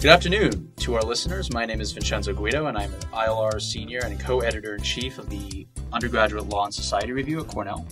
[0.00, 1.52] Good afternoon to our listeners.
[1.52, 5.18] My name is Vincenzo Guido, and I'm an ILR senior and co editor in chief
[5.18, 7.84] of the Undergraduate Law and Society Review at Cornell.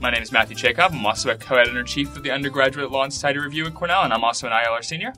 [0.00, 0.92] My name is Matthew Chekhov.
[0.92, 3.74] I'm also a co editor in chief of the Undergraduate Law and Society Review at
[3.74, 5.12] Cornell, and I'm also an ILR senior.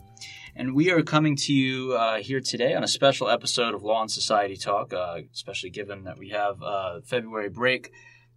[0.54, 4.03] And we are coming to you uh, here today on a special episode of Law
[4.03, 7.90] and Society Talk, uh, especially given that we have uh, February break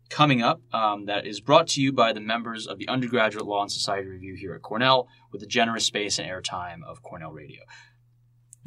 [0.09, 3.63] coming up um, that is brought to you by the members of the Undergraduate Law
[3.63, 7.63] and Society Review here at Cornell with the generous space and airtime of Cornell Radio.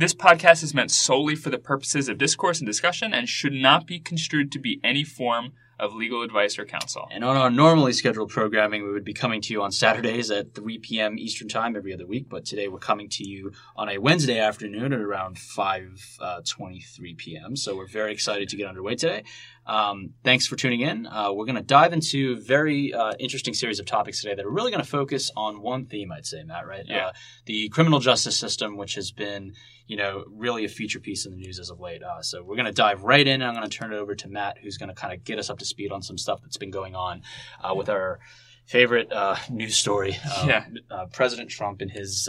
[0.00, 3.86] This podcast is meant solely for the purposes of discourse and discussion and should not
[3.86, 7.06] be construed to be any form of legal advice or counsel.
[7.10, 10.54] And on our normally scheduled programming, we would be coming to you on Saturdays at
[10.54, 11.18] 3 p.m.
[11.18, 12.30] Eastern Time every other week.
[12.30, 17.56] But today we're coming to you on a Wednesday afternoon at around 5:23 uh, p.m.
[17.56, 19.24] So we're very excited to get underway today.
[19.66, 21.06] Um, thanks for tuning in.
[21.06, 24.44] Uh, we're going to dive into a very uh, interesting series of topics today that
[24.44, 26.84] are really going to focus on one theme, I'd say, Matt, right?
[26.86, 27.08] Yeah.
[27.08, 27.12] Uh,
[27.46, 29.52] the criminal justice system, which has been,
[29.90, 32.00] you know, really a feature piece in the news as of late.
[32.00, 33.42] Uh, so we're going to dive right in.
[33.42, 35.50] I'm going to turn it over to Matt, who's going to kind of get us
[35.50, 37.22] up to speed on some stuff that's been going on
[37.60, 38.20] uh, with our
[38.66, 40.16] favorite uh, news story.
[40.38, 40.64] Um, Yeah.
[41.12, 42.28] President Trump and his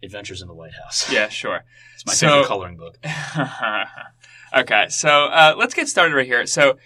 [0.00, 1.10] adventures in the White House.
[1.12, 1.64] Yeah, sure.
[1.94, 2.98] It's my So- favorite coloring book.
[4.56, 6.46] okay, so uh, let's get started right here.
[6.46, 6.78] So,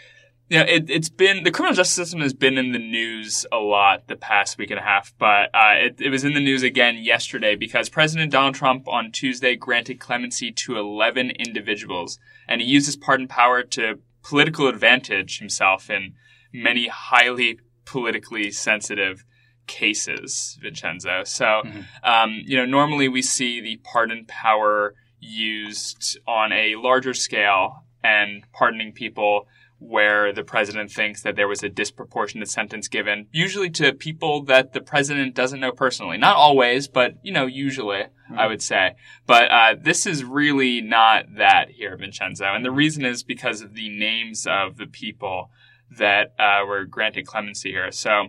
[0.48, 3.58] you know, it, it's been the criminal justice system has been in the news a
[3.58, 6.62] lot the past week and a half, but uh, it, it was in the news
[6.62, 12.66] again yesterday because President Donald Trump on Tuesday granted clemency to 11 individuals, and he
[12.66, 16.14] used his pardon power to political advantage himself in
[16.52, 19.24] many highly politically sensitive
[19.66, 21.24] cases, Vincenzo.
[21.24, 21.84] So, Mhm.
[22.02, 28.44] um, you know, normally we see the pardon power used on a larger scale and
[28.52, 29.46] pardoning people
[29.78, 34.72] where the president thinks that there was a disproportionate sentence given, usually to people that
[34.72, 36.18] the president doesn't know personally.
[36.18, 38.04] Not always, but, you know, usually,
[38.36, 38.96] I would say.
[39.26, 42.46] But uh, this is really not that here, Vincenzo.
[42.46, 45.50] And the reason is because of the names of the people
[45.96, 47.92] that uh, were granted clemency here.
[47.92, 48.28] So,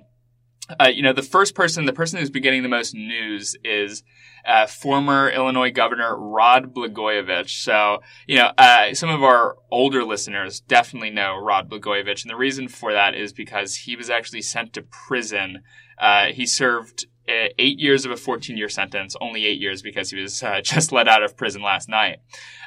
[0.79, 4.03] uh, you know, the first person, the person who's been getting the most news is
[4.49, 7.49] uh, former Illinois Governor Rod Blagojevich.
[7.49, 12.35] So, you know, uh, some of our older listeners definitely know Rod Blagojevich, and the
[12.35, 15.61] reason for that is because he was actually sent to prison.
[15.99, 20.21] Uh, he served eight years of a 14 year sentence, only eight years because he
[20.21, 22.19] was uh, just let out of prison last night.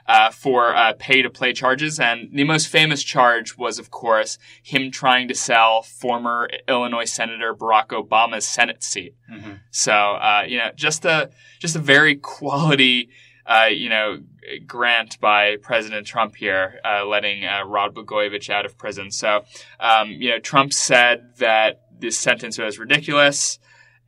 [0.04, 2.00] Uh, for uh, pay to play charges.
[2.00, 7.54] And the most famous charge was, of course, him trying to sell former Illinois Senator
[7.54, 9.14] Barack Obama's Senate seat.
[9.32, 9.60] Mhm.
[9.70, 11.30] So, uh, you know, just a,
[11.60, 13.10] just a very quality,
[13.46, 14.18] uh, you know,
[14.66, 19.12] grant by President Trump here, uh, letting uh, Rod Blagojevich out of prison.
[19.12, 19.44] So,
[19.78, 23.60] um, you know, Trump said that this sentence was ridiculous.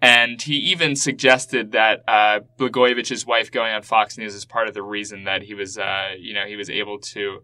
[0.04, 4.74] And he even suggested that uh, Blagojevich's wife going on Fox News is part of
[4.74, 7.40] the reason that he was, uh, you know, he was able to,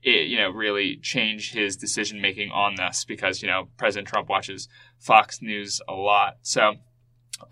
[0.00, 4.68] you know, really change his decision making on this because you know President Trump watches
[4.98, 6.38] Fox News a lot.
[6.40, 6.76] So,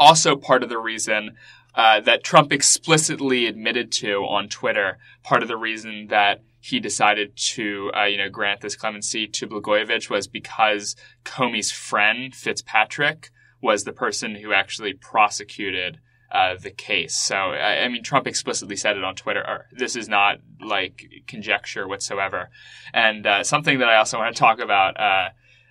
[0.01, 1.37] also part of the reason
[1.75, 7.37] uh, that Trump explicitly admitted to on Twitter, part of the reason that he decided
[7.37, 13.29] to, uh, you know, grant this clemency to Blagojevich was because Comey's friend Fitzpatrick
[13.61, 15.99] was the person who actually prosecuted
[16.31, 17.17] uh, the case.
[17.17, 19.67] So, I, I mean, Trump explicitly said it on Twitter.
[19.73, 22.51] This is not like conjecture whatsoever.
[22.93, 25.29] And uh, something that I also want to talk about, uh,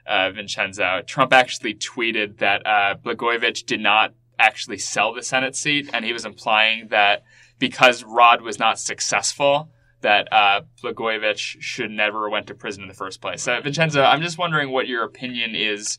[0.08, 5.90] uh, Vincenzo, Trump actually tweeted that uh, Blagojevich did not actually sell the Senate seat,
[5.94, 7.24] and he was implying that
[7.60, 9.72] because Rod was not successful,
[10.02, 13.42] that uh, Blagojevich should never went to prison in the first place.
[13.42, 15.98] So, Vincenzo, I'm just wondering what your opinion is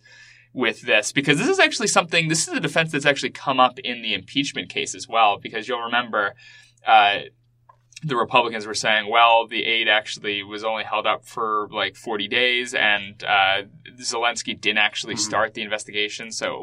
[0.57, 3.79] with this because this is actually something this is a defense that's actually come up
[3.81, 6.35] in the impeachment case as well because you'll remember
[6.87, 7.19] uh,
[8.03, 12.27] the republicans were saying well the aid actually was only held up for like 40
[12.29, 13.63] days and uh,
[14.01, 15.19] zelensky didn't actually Mhm.
[15.31, 16.57] start the investigation so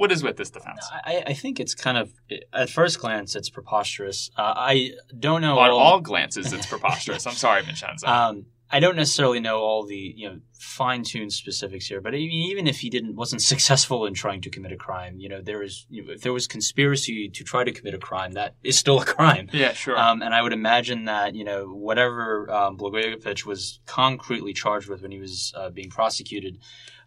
[0.00, 2.12] what is with this defense I, I think it's kind of,
[2.52, 4.30] at first glance, it's preposterous.
[4.36, 8.96] Uh, I don't know on all glances it's preposterous i'm sorry vincenzo Um, I don't
[8.96, 12.90] necessarily know all the you know fine-tuned specifics here, but I mean, even if he
[12.90, 16.12] didn't wasn't successful in trying to commit a crime, you know, there is you know,
[16.12, 19.48] if there was conspiracy to try to commit a crime, that is still a crime.
[19.52, 24.52] yeah sure Um, and I would imagine that you know whatever um, Blagojevich was concretely
[24.52, 26.58] charged with when he was uh, being prosecuted,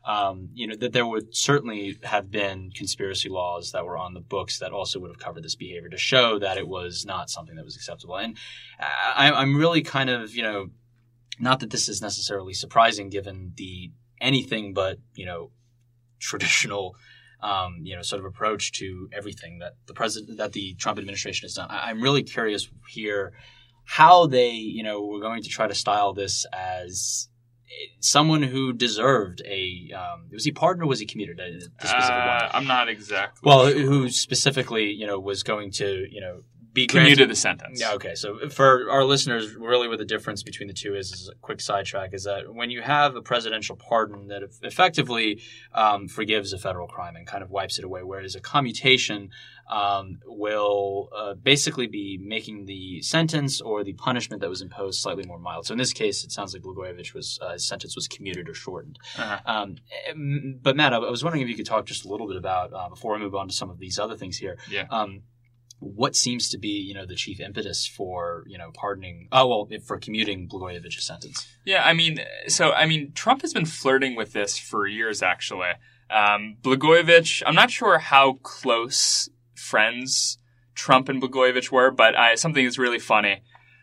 [0.06, 4.20] um, you know that there would certainly have been conspiracy laws that were on the
[4.20, 7.56] books that also would have covered this behavior to show that it was not something
[7.56, 8.18] that was acceptable.
[8.18, 8.38] And
[8.80, 10.70] I, I'm really kind of you know
[11.40, 13.92] not that this is necessarily surprising given the
[14.22, 15.52] anything but you know
[16.20, 16.96] traditional
[17.44, 21.46] um, you know, sort of approach to everything that the president, that the Trump administration
[21.46, 21.68] has done.
[21.70, 23.34] I, I'm really curious here
[23.84, 27.28] how they, you know, were going to try to style this as
[28.00, 31.40] someone who deserved a um, was he pardoned or was he commuted?
[31.84, 33.42] Uh, I'm not exactly.
[33.44, 33.78] Well, sure.
[33.78, 37.80] who specifically, you know, was going to, you know, be commuted the sentence.
[37.80, 37.94] Yeah.
[37.94, 38.16] Okay.
[38.16, 41.62] So for our listeners, really, what the difference between the two is, is a quick
[41.62, 45.42] sidetrack is that when you have a presidential pardon that effectively
[45.74, 49.30] um, forgives a federal crime and kind of wipes it away, whereas a commutation
[49.70, 55.26] um, will uh, basically be making the sentence or the punishment that was imposed slightly
[55.26, 55.66] more mild.
[55.66, 58.54] So in this case, it sounds like Blagojevich was uh, his sentence was commuted or
[58.54, 59.00] shortened.
[59.18, 59.40] Uh-huh.
[59.46, 59.76] Um,
[60.62, 62.90] but Matt, I was wondering if you could talk just a little bit about uh,
[62.90, 64.58] before we move on to some of these other things here.
[64.70, 65.24] Yeah um,
[65.84, 69.70] what seems to be, you know, the chief impetus for, you know, pardoning, oh, well,
[69.86, 71.48] for commuting Blagojevich's sentence?
[71.66, 75.72] Yeah, I mean, so, I mean, Trump has been flirting with this for years, actually.
[76.10, 80.38] Um, Blagojevich, I'm not sure how close friends
[80.74, 83.42] Trump and Blagojevich were, but I, something that's really funny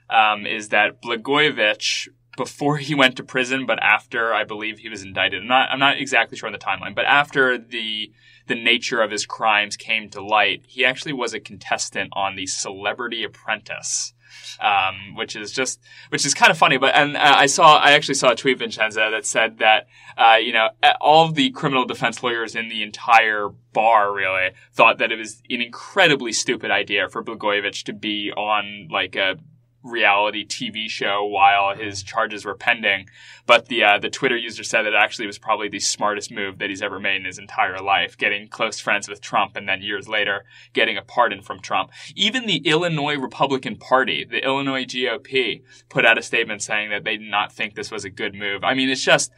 [0.08, 5.03] um, is that Blagojevich, before he went to prison, but after I believe he was
[5.03, 8.12] indicted, I'm not, I'm not exactly sure on the timeline, but after the
[8.50, 12.47] the nature of his crimes came to light, he actually was a contestant on the
[12.47, 14.12] Celebrity Apprentice.
[14.61, 15.81] Um, which is just,
[16.11, 16.76] which is kind of funny.
[16.76, 20.37] But and uh, I saw, I actually saw a tweet, Vincenzo, that said that uh,
[20.37, 20.69] you know
[21.00, 25.43] all of the criminal defense lawyers in the entire bar really thought that it was
[25.50, 29.37] an incredibly stupid idea for Blagojevich to be on like a
[29.82, 33.09] reality TV show while his charges were pending.
[33.47, 36.71] But the uh, the Twitter user said that actually was probably the smartest move that
[36.71, 40.09] he's ever made in his entire life, getting close friends with Trump and then years
[40.09, 41.91] later getting a pardon from Trump.
[42.15, 47.17] Even the Illinois Republican Party, the Illinois GOP, put out a statement saying that they
[47.17, 48.62] did not think this was a good move.
[48.62, 49.32] I mean, it's just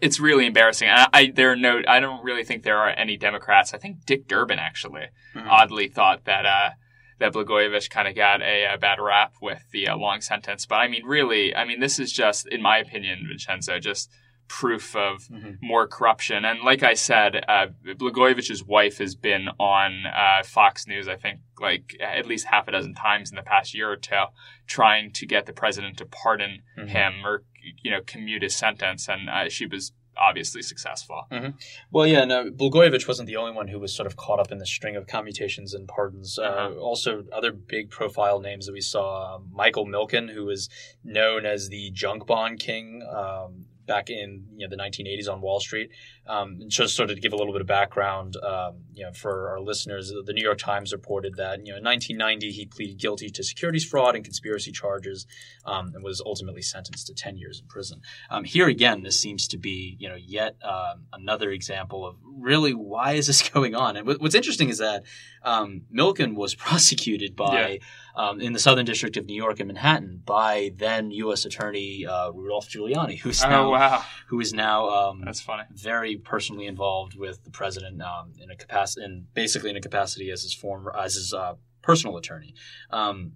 [0.00, 0.88] it's really embarrassing.
[0.88, 3.74] I, I, there are no, I don't really think there are any Democrats.
[3.74, 5.48] I think Dick Durbin actually mm-hmm.
[5.48, 6.70] oddly thought that uh,
[7.20, 10.66] that Blagojevich kind of got a, a, bad rap with the uh, long sentence.
[10.66, 14.10] But I mean, really, I mean, this is just, in my opinion, Vincenzo, just
[14.48, 15.52] proof of mm-hmm.
[15.62, 16.44] more corruption.
[16.44, 21.40] And like I said, uh, Blagojevich's wife has been on uh, Fox News, I think,
[21.60, 24.24] like at least half a dozen times in the past year or two,
[24.66, 26.88] trying to get the president to pardon mm-hmm.
[26.88, 27.44] him or
[27.82, 29.08] you know commute his sentence.
[29.08, 31.26] And uh, she was obviously successful.
[31.30, 31.50] Mm-hmm.
[31.90, 34.58] Well, yeah, no, Blagojevich wasn't the only one who was sort of caught up in
[34.58, 36.38] the string of commutations and pardons.
[36.38, 36.74] Uh, uh-huh.
[36.76, 40.68] Uh, also, other big profile names that we saw: um, Michael Milken, who was
[41.04, 43.02] known as the junk bond king.
[43.10, 45.90] Um, back in you know the 1980s on Wall Street.
[46.28, 49.48] Um, just sort of to give a little bit of background, um, you know, for
[49.48, 53.30] our listeners, the New York Times reported that you know in 1990 he pleaded guilty
[53.30, 55.26] to securities fraud and conspiracy charges,
[55.66, 58.00] um, and was ultimately sentenced to 10 years in prison.
[58.30, 62.72] Um, here again, this seems to be you know yet um, another example of really
[62.72, 63.96] why is this going on?
[63.96, 65.02] And what's interesting is that
[65.42, 67.70] um, Milken was prosecuted by.
[67.70, 67.76] Yeah
[68.14, 71.44] um, in the Southern District of New York in Manhattan by then U.S.
[71.44, 74.04] Attorney uh, Rudolph Giuliani, who's oh, now wow.
[74.28, 78.56] who is now um, that's funny very personally involved with the president um, in a
[78.56, 82.54] capacity and basically in a capacity as his former as his uh, personal attorney.
[82.90, 83.32] Um,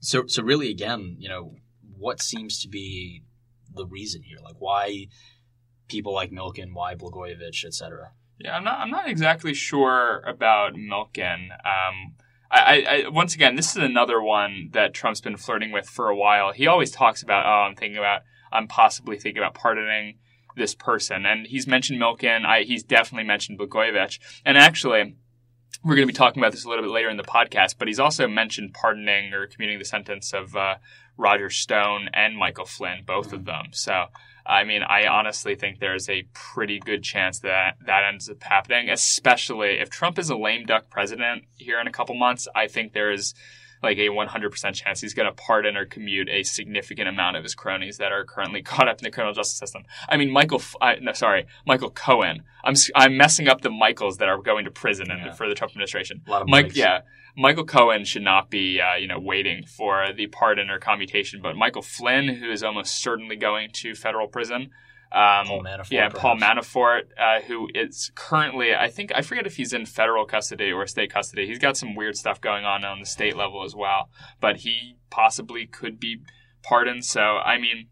[0.00, 1.54] so so really again, you know,
[1.96, 3.22] what seems to be
[3.74, 4.38] the reason here?
[4.42, 5.08] Like why
[5.88, 8.12] people like Milken, why Blagojevich, etc.
[8.38, 8.78] Yeah, I'm not.
[8.80, 11.48] I'm not exactly sure about Milken.
[11.64, 12.14] Um,
[12.50, 16.16] I, I, once again, this is another one that Trump's been flirting with for a
[16.16, 16.52] while.
[16.52, 18.22] He always talks about, oh, I'm thinking about,
[18.52, 20.18] I'm possibly thinking about pardoning
[20.56, 22.44] this person, and he's mentioned Milken.
[22.46, 25.16] I, he's definitely mentioned Blagojevich, and actually,
[25.84, 27.76] we're going to be talking about this a little bit later in the podcast.
[27.78, 30.76] But he's also mentioned pardoning or commuting the sentence of uh,
[31.16, 33.36] Roger Stone and Michael Flynn, both mm-hmm.
[33.36, 33.66] of them.
[33.72, 34.06] So
[34.48, 38.90] I mean, I honestly think there's a pretty good chance that that ends up happening,
[38.90, 42.46] especially if Trump is a lame duck president here in a couple months.
[42.54, 43.34] I think there is
[43.82, 47.54] like a 100% chance he's going to pardon or commute a significant amount of his
[47.54, 49.84] cronies that are currently caught up in the criminal justice system.
[50.08, 52.42] I mean, Michael, I, no, sorry, Michael Cohen.
[52.64, 55.32] I'm I'm messing up the Michaels that are going to prison yeah.
[55.32, 56.22] for the Trump administration.
[56.26, 57.02] A lot of Mike, yeah,
[57.36, 61.54] Michael Cohen should not be, uh, you know, waiting for the pardon or commutation, but
[61.54, 64.70] Michael Flynn, who is almost certainly going to federal prison.
[65.12, 65.90] Um, Paul Manafort.
[65.90, 66.20] Yeah, perhaps.
[66.20, 70.72] Paul Manafort, uh, who is currently, I think, I forget if he's in federal custody
[70.72, 71.46] or state custody.
[71.46, 74.10] He's got some weird stuff going on on the state level as well,
[74.40, 76.22] but he possibly could be
[76.62, 77.04] pardoned.
[77.04, 77.88] So, I mean,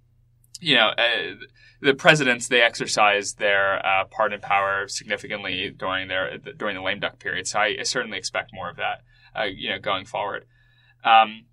[0.61, 1.35] you know, uh,
[1.81, 7.19] the presidents they exercise their uh, pardon power significantly during their during the lame duck
[7.19, 7.47] period.
[7.47, 9.03] So, I, I certainly expect more of that
[9.39, 10.47] uh, you know, going forward.
[11.05, 11.47] Um,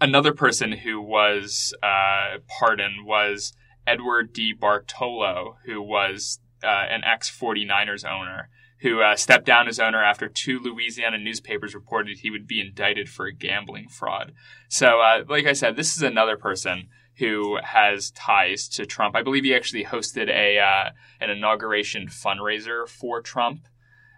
[0.00, 3.52] another person who was uh, pardoned was
[3.86, 8.48] Edward DeBartolo, who was uh, an ex 49ers owner
[8.80, 13.08] who uh, stepped down as owner after two Louisiana newspapers reported he would be indicted
[13.08, 14.32] for a gambling fraud.
[14.68, 16.88] So, uh, like I said, this is another person
[17.18, 19.16] who has ties to Trump.
[19.16, 20.90] I believe he actually hosted a uh,
[21.20, 23.66] an inauguration fundraiser for Trump.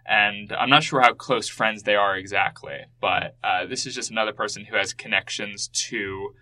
[0.05, 4.09] And I'm not sure how close friends they are exactly, but uh, this is just
[4.09, 6.33] another person who has connections to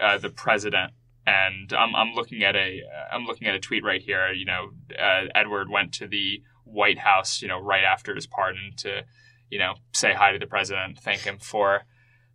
[0.00, 0.92] uh, the president.
[1.26, 4.32] And I'm, I'm looking at a I'm looking at a tweet right here.
[4.32, 8.72] You know, uh, Edward went to the White House, you know, right after his pardon
[8.78, 9.02] to,
[9.50, 11.82] you know, say hi to the president, thank him for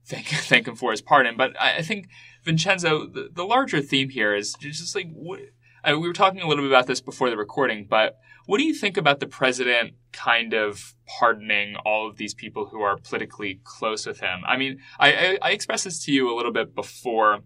[0.05, 1.37] thank thank him for his pardon.
[1.37, 2.09] But I, I think
[2.43, 5.39] Vincenzo, the, the, larger theme here is just like what,
[5.83, 8.63] I, we were talking a little bit about this before the recording, but what do
[8.63, 13.61] you think about the president kind of pardoning all of these people who are politically
[13.63, 14.41] close with him?
[14.47, 17.39] I mean, I, I, I expressed this to you a little bit before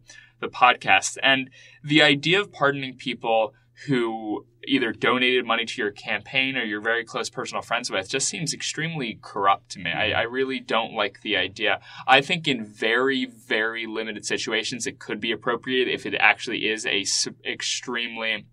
[0.45, 1.49] the podcast, and
[1.83, 3.53] the idea of pardoning people
[3.87, 8.27] who either donated money to your campaign or you're very close personal friends with just
[8.27, 9.91] seems extremely corrupt to me.
[9.91, 11.81] I, I, really don't like the idea.
[12.07, 16.85] I think in very, very limited situations, it could be appropriate if it actually is
[16.85, 17.05] a
[17.45, 18.45] extremely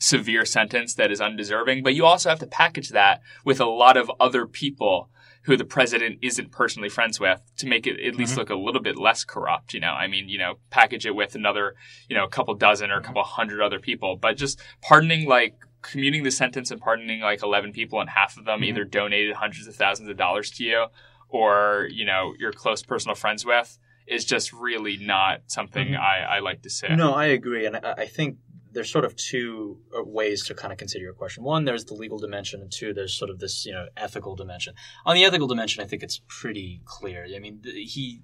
[0.00, 1.82] severe sentence that is undeserving.
[1.82, 5.10] But you also have to package that with a lot of other people
[5.48, 8.40] who the president isn't personally friends with to make it at least mm-hmm.
[8.40, 9.72] look a little bit less corrupt.
[9.72, 11.74] You know, I mean, you know, package it with another,
[12.06, 15.54] you know, a couple dozen or a couple hundred other people, but just pardoning like
[15.80, 18.64] commuting the sentence and pardoning like 11 people and half of them mm-hmm.
[18.64, 20.84] either donated hundreds of thousands of dollars to you
[21.30, 26.02] or, you know, your close personal friends with is just really not something mm-hmm.
[26.02, 26.94] I, I like to say.
[26.94, 27.64] No, I agree.
[27.64, 28.36] And I, I think
[28.78, 31.42] there's sort of two uh, ways to kind of consider your question.
[31.42, 34.74] One, there's the legal dimension, and two, there's sort of this you know ethical dimension.
[35.04, 37.26] On the ethical dimension, I think it's pretty clear.
[37.34, 38.22] I mean, he.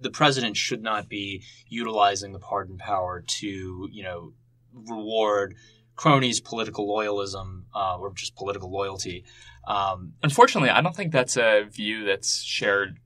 [0.00, 4.32] the president should not be utilizing the pardon power to, you know,
[4.72, 5.56] reward
[5.96, 9.24] cronies' political loyalism uh, or just political loyalty.
[9.66, 12.98] Um, Unfortunately, I don't think that's a view that's shared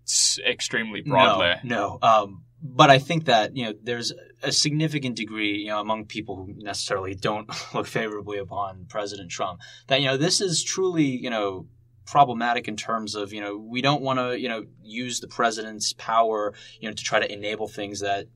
[0.46, 1.54] extremely broadly.
[1.64, 2.08] No, no.
[2.08, 4.12] Um, but I think that you know there's
[4.42, 9.60] a significant degree you know among people who necessarily don't look favorably upon President Trump
[9.86, 11.66] that you know this is truly you know
[12.06, 15.92] problematic in terms of you know we don't want to you know use the president's
[15.92, 18.26] power you know to try to enable things that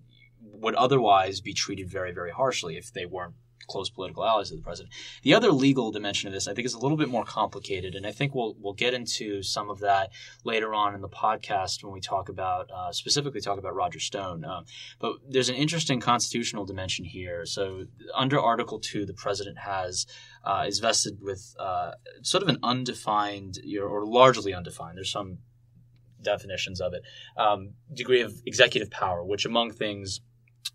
[0.43, 3.35] would otherwise be treated very very harshly if they weren't
[3.66, 4.95] close political allies of the president.
[5.23, 8.07] The other legal dimension of this, I think, is a little bit more complicated, and
[8.07, 10.11] I think we'll we'll get into some of that
[10.45, 14.45] later on in the podcast when we talk about uh, specifically talk about Roger Stone.
[14.45, 14.62] Uh,
[14.99, 17.45] but there's an interesting constitutional dimension here.
[17.47, 20.07] So under Article Two, the president has
[20.45, 21.92] uh, is vested with uh,
[22.23, 24.97] sort of an undefined or largely undefined.
[24.97, 25.38] There's some
[26.23, 27.02] definitions of it
[27.37, 30.21] um, degree of executive power, which among things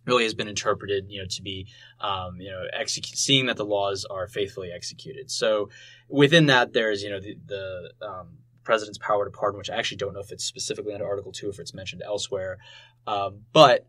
[0.05, 1.67] really has been interpreted, you know, to be,
[1.99, 5.29] um, you know, execu- seeing that the laws are faithfully executed.
[5.29, 5.69] So
[6.07, 9.97] within that, there's, you know, the, the um, president's power to pardon, which I actually
[9.97, 12.57] don't know if it's specifically under Article Two, if it's mentioned elsewhere,
[13.05, 13.85] um, but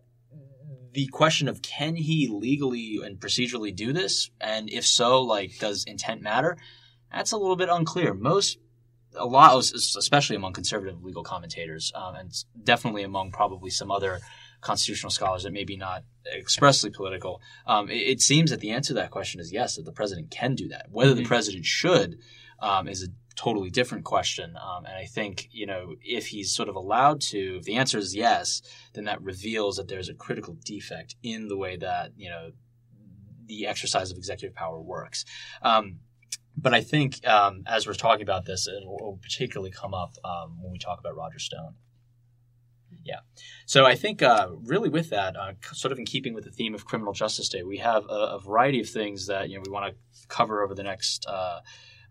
[0.92, 5.84] the question of can he legally and procedurally do this, and if so, like, does
[5.84, 6.56] intent matter?
[7.12, 8.14] That's a little bit unclear.
[8.14, 8.58] Most
[9.14, 14.20] a lot, especially among conservative legal commentators, um, and definitely among probably some other
[14.60, 16.04] constitutional scholars that maybe not
[16.36, 19.84] expressly political, um, it, it, seems that the answer to that question is yes, that
[19.84, 20.86] the president can do that.
[20.90, 21.22] Whether mm-hmm.
[21.22, 22.18] the president should
[22.60, 24.56] um, is a totally different question.
[24.56, 27.98] Um, and I think, you know, if he's sort of allowed to, if the answer
[27.98, 28.62] is yes,
[28.94, 32.50] then that reveals that there's a critical defect in the way that, you know,
[33.46, 35.24] the exercise of executive power works.
[35.62, 36.00] Um,
[36.56, 40.60] but I think um, as we're talking about this, it will particularly come up um,
[40.60, 41.74] when we talk about Roger Stone.
[43.08, 43.20] Yeah.
[43.64, 46.74] So I think uh, really with that, uh, sort of in keeping with the theme
[46.74, 49.72] of Criminal Justice Day, we have a, a variety of things that you know we
[49.72, 51.26] want to cover over the next.
[51.26, 51.60] Uh,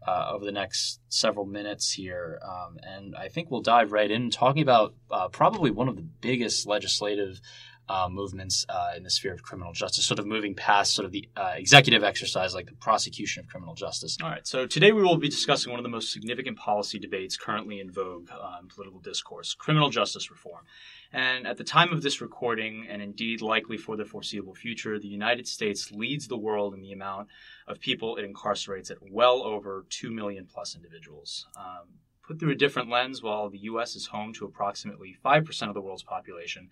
[0.05, 2.39] uh, over the next several minutes here.
[2.47, 6.07] Um, and I think we'll dive right in talking about uh, probably one of the
[6.21, 7.41] biggest legislative
[7.89, 11.11] uh, movements uh, in the sphere of criminal justice, sort of moving past sort of
[11.11, 14.17] the uh, executive exercise like the prosecution of criminal justice.
[14.21, 17.37] All right, so today we will be discussing one of the most significant policy debates
[17.37, 20.65] currently in vogue uh, in political discourse criminal justice reform.
[21.13, 25.07] And at the time of this recording, and indeed likely for the foreseeable future, the
[25.07, 27.29] United States leads the world in the amount
[27.67, 31.47] of people it incarcerates at well over 2 million plus individuals.
[31.57, 31.87] Um,
[32.27, 33.95] put through a different lens, while the U.S.
[33.95, 36.69] is home to approximately 5% of the world's population,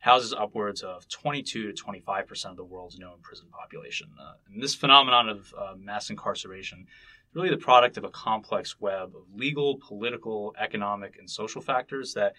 [0.00, 4.08] houses upwards of 22 to 25 percent of the world's known prison population.
[4.20, 6.86] Uh, and this phenomenon of uh, mass incarceration
[7.28, 12.14] is really the product of a complex web of legal, political, economic, and social factors
[12.14, 12.34] that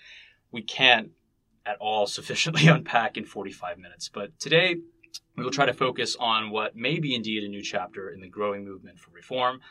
[0.51, 1.11] we can't
[1.65, 4.09] at all sufficiently unpack in 45 minutes.
[4.09, 4.75] But today,
[5.35, 8.27] we will try to focus on what may be indeed a new chapter in the
[8.27, 9.61] growing movement for reform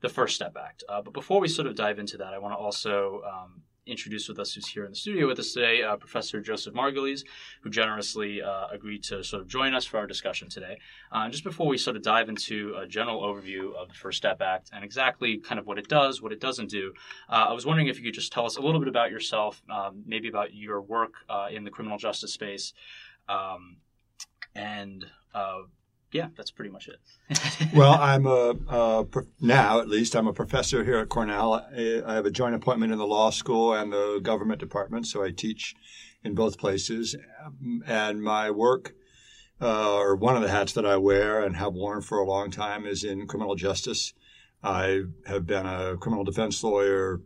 [0.00, 0.84] the First Step Act.
[0.88, 4.28] Uh, but before we sort of dive into that, I want to also um, introduce
[4.28, 7.24] with us who's here in the studio with us today, uh, Professor Joseph Margulies,
[7.62, 10.78] who generously uh, agreed to sort of join us for our discussion today.
[11.12, 14.42] Uh, just before we sort of dive into a general overview of the First Step
[14.42, 16.92] Act and exactly kind of what it does, what it doesn't do,
[17.28, 19.62] uh, I was wondering if you could just tell us a little bit about yourself,
[19.70, 22.72] um, maybe about your work uh, in the criminal justice space,
[23.28, 23.76] um,
[24.54, 25.62] and uh,
[26.16, 27.38] yeah, that's pretty much it.
[27.74, 28.54] well, I'm a,
[29.40, 31.54] now at least I'm a professor here at Cornell.
[31.54, 35.22] I, I, have a joint appointment in the law school and the government department, so
[35.22, 35.74] I teach
[36.24, 37.14] in both places.
[37.86, 38.94] And my work,
[39.60, 42.50] uh, or one of the hats that I wear and have worn for a long
[42.50, 44.14] time, is in criminal justice.
[44.62, 47.20] I have been a criminal defense lawyer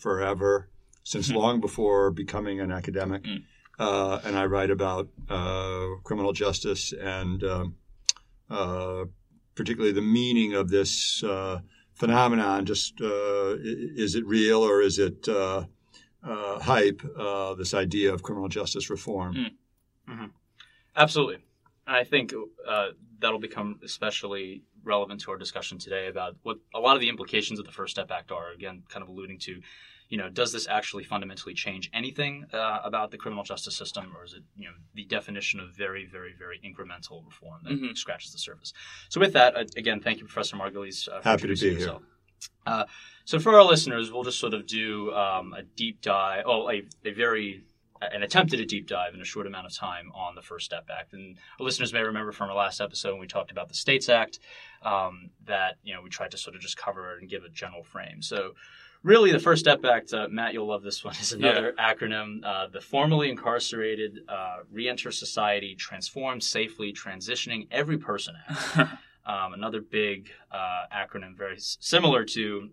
[0.00, 0.70] forever,
[1.04, 1.36] since mm-hmm.
[1.36, 3.24] long before becoming an academic.
[3.24, 3.42] Mm.
[3.78, 7.74] Uh, and I write about uh, criminal justice and um,
[8.52, 9.04] uh,
[9.54, 11.60] particularly the meaning of this uh,
[11.94, 12.64] phenomenon.
[12.64, 15.64] Just uh, is it real or is it uh,
[16.22, 17.02] uh, hype?
[17.58, 19.34] this idea of criminal justice reform.
[19.34, 19.50] Mm.
[20.08, 20.26] Mm-hmm.
[20.96, 21.38] Absolutely,
[21.86, 22.32] I think
[23.20, 27.58] that'll become especially relevant to our discussion today about what a lot of the implications
[27.58, 28.52] of the First Step Act are.
[28.52, 29.60] Again, kind of alluding to
[30.12, 34.26] you know, does this actually fundamentally change anything uh, about the criminal justice system, or
[34.26, 37.94] is it, you know, the definition of very, very, very incremental reform that mm-hmm.
[37.94, 38.74] scratches the surface?
[39.08, 42.02] So, with that, uh, again, thank you, Professor Margulies, uh, for Happy to be yourself.
[42.02, 42.50] here.
[42.66, 42.84] Uh,
[43.24, 46.82] so, for our listeners, we'll just sort of do um, a deep dive, oh, a,
[47.06, 47.62] a very
[48.12, 50.66] an attempt at a deep dive in a short amount of time on the First
[50.66, 51.14] Step Act.
[51.14, 54.40] And listeners may remember from our last episode when we talked about the States Act
[54.82, 57.82] um, that you know we tried to sort of just cover and give a general
[57.82, 58.20] frame.
[58.20, 58.52] So
[59.02, 61.94] really the First Step Act, uh, Matt, you'll love this one, is another yeah.
[61.94, 62.44] acronym.
[62.44, 68.78] Uh, the formerly incarcerated uh, Reenter Society transform Safely Transitioning Every Person Act.
[69.26, 72.70] um, another big uh, acronym, very similar to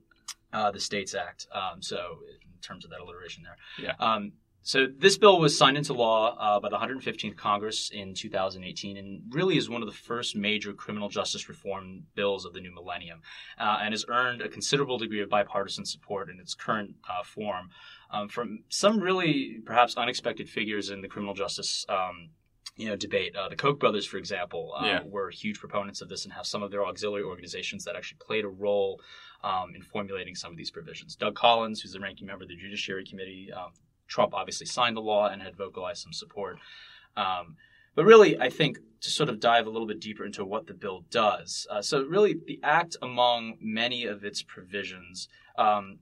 [0.54, 1.48] uh, the States Act.
[1.54, 3.58] Um, so in terms of that alliteration there.
[3.78, 3.94] Yeah.
[4.00, 4.34] Um,
[4.70, 9.24] so this bill was signed into law uh, by the 115th Congress in 2018, and
[9.32, 13.20] really is one of the first major criminal justice reform bills of the new millennium,
[13.58, 17.72] uh, and has earned a considerable degree of bipartisan support in its current uh, form
[18.12, 21.84] um, from some really perhaps unexpected figures in the criminal justice.
[21.90, 22.30] Um,
[22.76, 23.36] you know, debate.
[23.36, 25.00] Uh, the Koch brothers, for example, uh, yeah.
[25.04, 28.46] were huge proponents of this and have some of their auxiliary organizations that actually played
[28.46, 29.02] a role
[29.44, 31.16] um, in formulating some of these provisions.
[31.16, 33.72] Doug Collins, who's the ranking member of the Judiciary Committee, um,
[34.10, 36.58] Trump obviously signed the law and had vocalized some support.
[37.16, 37.56] Um,
[37.96, 40.74] but really, I think to sort of dive a little bit deeper into what the
[40.74, 41.66] bill does.
[41.70, 46.00] Uh, so, really, the act, among many of its provisions, um,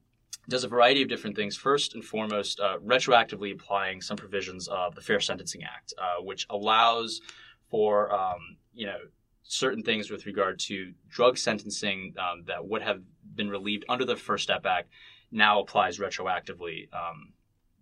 [0.49, 1.55] does a variety of different things.
[1.55, 6.45] First and foremost, uh, retroactively applying some provisions of the Fair Sentencing Act, uh, which
[6.49, 7.21] allows
[7.69, 8.99] for um, you know
[9.43, 13.01] certain things with regard to drug sentencing um, that would have
[13.35, 14.89] been relieved under the First Step Act
[15.31, 17.33] now applies retroactively um,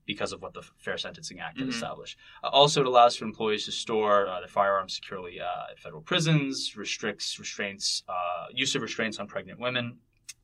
[0.05, 1.69] because of what the Fair Sentencing Act mm-hmm.
[1.69, 2.17] established.
[2.43, 6.01] Uh, also, it allows for employees to store uh, their firearms securely uh, at federal
[6.01, 9.97] prisons, restricts restraints, uh, use of restraints on pregnant women.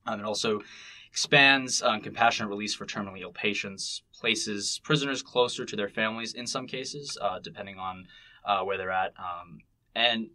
[0.05, 0.61] Um, it also
[1.09, 6.47] expands um, compassionate release for terminally ill patients, places prisoners closer to their families in
[6.47, 8.07] some cases, uh, depending on
[8.45, 9.13] uh, where they're at.
[9.19, 9.59] Um,
[9.93, 10.29] and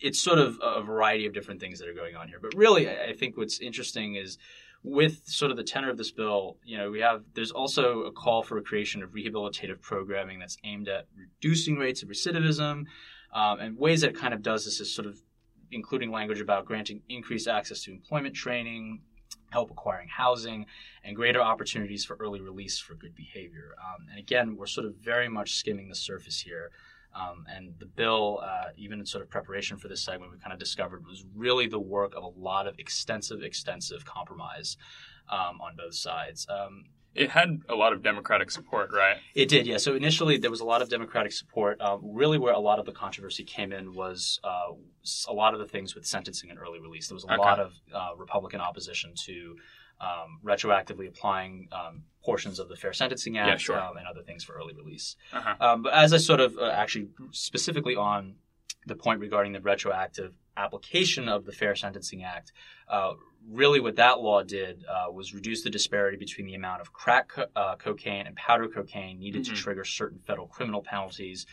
[0.00, 2.38] it's sort of a variety of different things that are going on here.
[2.40, 4.38] But really, I think what's interesting is
[4.82, 8.12] with sort of the tenor of this bill, you know, we have there's also a
[8.12, 12.84] call for a creation of rehabilitative programming that's aimed at reducing rates of recidivism,
[13.34, 15.18] um, and ways that kind of does this is sort of
[15.70, 19.02] including language about granting increased access to employment training,
[19.50, 20.64] help acquiring housing,
[21.04, 23.74] and greater opportunities for early release for good behavior.
[23.78, 26.70] Um, and again, we're sort of very much skimming the surface here.
[27.14, 30.52] Um, and the bill, uh, even in sort of preparation for this segment, we kind
[30.52, 34.76] of discovered was really the work of a lot of extensive, extensive compromise
[35.30, 36.46] um, on both sides.
[36.48, 39.16] Um, it had a lot of Democratic support, right?
[39.34, 39.78] It did, yeah.
[39.78, 41.80] So initially, there was a lot of Democratic support.
[41.80, 44.72] Uh, really, where a lot of the controversy came in was uh,
[45.26, 47.08] a lot of the things with sentencing and early release.
[47.08, 47.38] There was a okay.
[47.38, 49.56] lot of uh, Republican opposition to
[50.00, 53.80] um, retroactively applying um, portions of the Fair Sentencing Act yeah, sure.
[53.80, 55.16] um, and other things for early release.
[55.32, 55.54] Uh-huh.
[55.60, 58.34] Um, but as I sort of uh, actually specifically on
[58.86, 62.52] the point regarding the retroactive application of the Fair Sentencing Act,
[62.88, 63.12] uh,
[63.48, 67.28] really what that law did uh, was reduce the disparity between the amount of crack
[67.28, 69.54] co- uh, cocaine and powder cocaine needed mm-hmm.
[69.54, 71.46] to trigger certain federal criminal penalties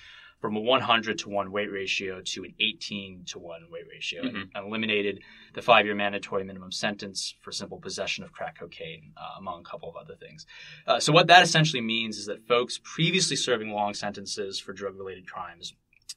[0.45, 4.43] from a 100 to 1 weight ratio to an 18 to 1 weight ratio mm-hmm.
[4.53, 5.19] and eliminated
[5.55, 9.63] the five year mandatory minimum sentence for simple possession of crack cocaine, uh, among a
[9.63, 10.45] couple of other things.
[10.85, 14.95] Uh, so, what that essentially means is that folks previously serving long sentences for drug
[14.95, 15.73] related crimes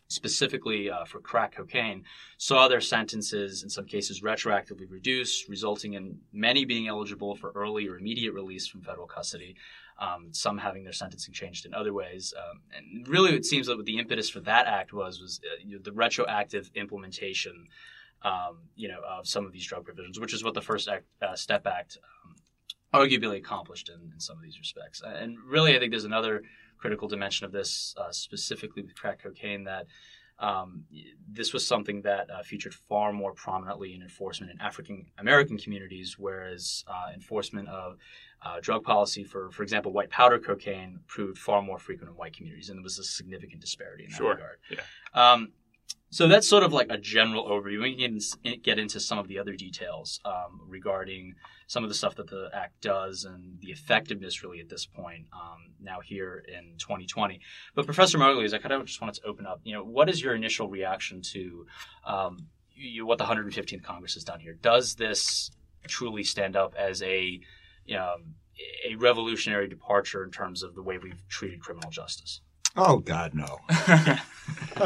[0.08, 2.04] specifically uh, for crack cocaine,
[2.38, 7.86] saw their sentences in some cases retroactively reduced, resulting in many being eligible for early
[7.86, 9.54] or immediate release from federal custody.
[10.00, 13.76] Um, some having their sentencing changed in other ways, um, and really, it seems that
[13.76, 17.66] what the impetus for that act was was uh, you know, the retroactive implementation,
[18.22, 21.06] um, you know, of some of these drug provisions, which is what the First act,
[21.20, 22.36] uh, Step Act um,
[22.94, 25.02] arguably accomplished in, in, some of these respects.
[25.04, 26.42] And really, I think there's another
[26.78, 29.86] critical dimension of this, uh, specifically with crack cocaine, that
[30.40, 30.84] um,
[31.30, 36.16] this was something that uh, featured far more prominently in enforcement in African American communities,
[36.18, 37.96] whereas uh, enforcement of
[38.42, 42.36] uh, drug policy for, for example, white powder cocaine proved far more frequent in white
[42.36, 44.30] communities, and there was a significant disparity in that sure.
[44.30, 44.58] regard.
[44.70, 44.80] Yeah.
[45.14, 45.52] Um,
[46.10, 47.82] so that's sort of like a general overview.
[47.82, 51.34] We can get into some of the other details um, regarding
[51.66, 55.26] some of the stuff that the act does and the effectiveness, really, at this point,
[55.34, 57.40] um, now here in 2020.
[57.74, 59.60] But Professor Margulies, I kind of just wanted to open up.
[59.64, 61.66] You know, what is your initial reaction to
[62.06, 64.54] um, you, what the 115th Congress has done here?
[64.54, 65.50] Does this
[65.86, 67.40] truly stand up as a
[67.94, 68.34] um,
[68.86, 72.40] a revolutionary departure in terms of the way we've treated criminal justice?
[72.76, 73.58] Oh God, no.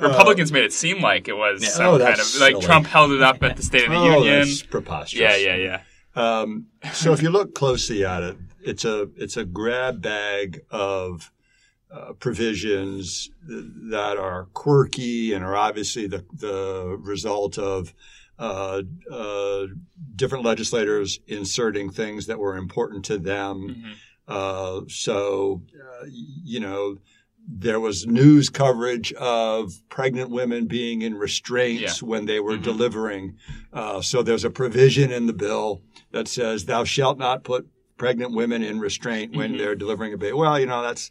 [0.00, 1.68] Republicans made it seem like it was yeah.
[1.70, 2.54] some oh, kind of silly.
[2.54, 4.12] like Trump held it up at the State of the Union.
[4.12, 4.38] oh, Union.
[4.40, 5.20] That's preposterous.
[5.20, 6.40] Yeah, yeah, yeah.
[6.40, 11.30] Um, so if you look closely at it, it's a it's a grab bag of
[11.90, 17.94] uh, provisions that are quirky and are obviously the the result of
[18.38, 19.66] uh, uh,
[20.14, 23.68] different legislators inserting things that were important to them.
[23.68, 23.92] Mm-hmm.
[24.28, 26.98] Uh, so, uh, you know,
[27.48, 32.08] there was news coverage of pregnant women being in restraints Yeah.
[32.08, 32.62] when they were Mhm.
[32.64, 33.36] delivering.
[33.72, 35.82] Uh, so there's a provision in the bill
[36.12, 37.66] that says, "Thou shalt not put
[37.98, 39.58] pregnant women in restraint when Mhm.
[39.58, 41.10] they're delivering a baby." Well, you know that's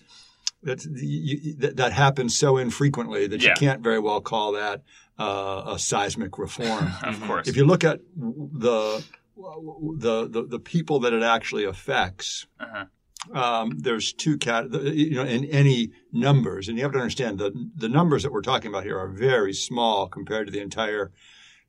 [0.63, 3.49] that's you, that, that happens so infrequently that Yeah.
[3.49, 4.81] you can't very well call that
[5.17, 6.91] uh, a seismic reform.
[7.03, 7.47] Of course.
[7.47, 9.03] if you look at the
[9.37, 12.85] the the, the people that it actually affects, uh-huh.
[13.33, 17.69] Um, there's two cat, you know, in any numbers, and you have to understand the
[17.75, 21.11] the numbers that we're talking about here are very small compared to the entire,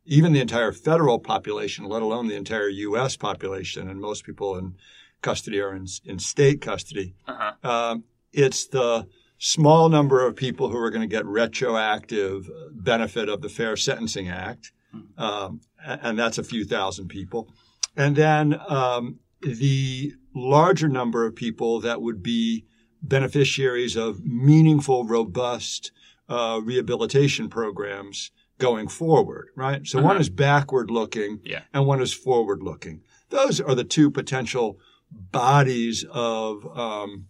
[0.05, 3.17] even the entire federal population, let alone the entire U.S.
[3.17, 4.75] population, and most people in
[5.23, 7.15] custody are in in state custody.
[7.27, 7.69] Uh-huh.
[7.69, 9.07] Um, it's the
[9.39, 14.29] small number of people who are going to get retroactive benefit of the Fair Sentencing
[14.29, 14.73] Act,
[15.17, 17.49] um, and that's a few thousand people,
[17.97, 22.65] and then um, the larger number of people that would be
[23.03, 25.91] beneficiaries of meaningful, robust
[26.29, 29.87] uh, rehabilitation programs going forward, right?
[29.87, 30.21] So one Uh-huh.
[30.21, 31.63] is backward looking Yeah.
[31.73, 33.01] and one is forward looking.
[33.31, 34.79] Those are the two potential
[35.11, 37.27] bodies of, um,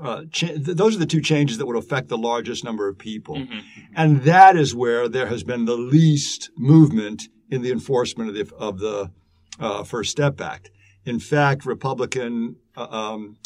[0.00, 3.36] uh, cha- those are the two changes that would affect the largest number of people.
[3.36, 3.62] Mhm.
[3.96, 8.54] And that is where there has been the least movement in the enforcement of the,
[8.56, 9.10] of the
[9.58, 10.70] uh, First Step Act.
[11.04, 13.36] In fact, Republican uh, um,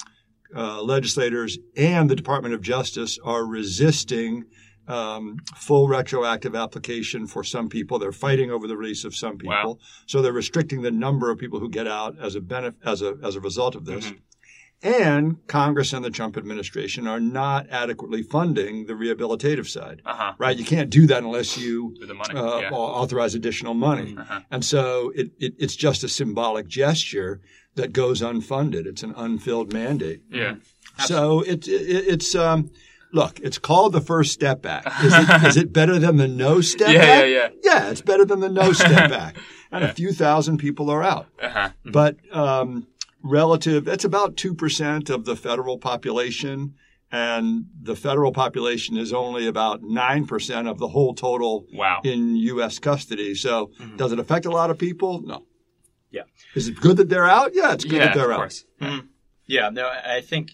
[0.54, 4.44] uh, legislators and the Department of Justice are resisting
[4.86, 7.98] um, full retroactive application for some people.
[7.98, 9.54] They're fighting over the release of some people.
[9.74, 9.78] Wow.
[10.06, 13.16] So they're restricting the number of people who get out as a benef- as a
[13.22, 14.06] as a result of this.
[14.10, 14.18] Mhm.
[14.84, 20.02] And Congress and the Trump administration are not adequately funding the rehabilitative side.
[20.04, 20.34] Uh-huh.
[20.36, 20.56] Right?
[20.58, 22.34] You can't do that unless you the money.
[22.38, 22.70] uh, yeah.
[22.70, 24.14] authorize additional money.
[24.16, 24.40] Uh-huh.
[24.50, 27.40] And so it, it, it's just a symbolic gesture
[27.76, 28.84] that goes unfunded.
[28.86, 30.20] It's an unfilled mandate.
[30.30, 30.56] Yeah.
[30.98, 31.70] So it, it,
[32.06, 32.70] it's um,
[33.12, 34.86] look, it's called the First Step Back.
[35.02, 37.20] Is it, is it better than the No Step Yeah, Back?
[37.22, 37.48] yeah, yeah.
[37.62, 39.36] Yeah, it's better than the No Step Back.
[39.72, 41.26] And a few thousand people are out.
[41.42, 41.70] Uh-huh.
[41.84, 42.86] But um,
[43.24, 46.74] relative, that's about 2% of the federal population.
[47.10, 52.00] And the federal population is only about 9% of the whole total Wow.
[52.04, 52.78] in U.S.
[52.78, 53.34] custody.
[53.34, 53.96] So Mhm.
[53.96, 55.20] does it affect a lot of people?
[55.22, 55.46] No.
[56.10, 56.22] Yeah.
[56.54, 57.52] Is it good that they're out?
[57.54, 58.36] Yeah, it's good yeah, that they're of out.
[58.38, 58.64] course.
[59.46, 60.52] Yeah, no, I I think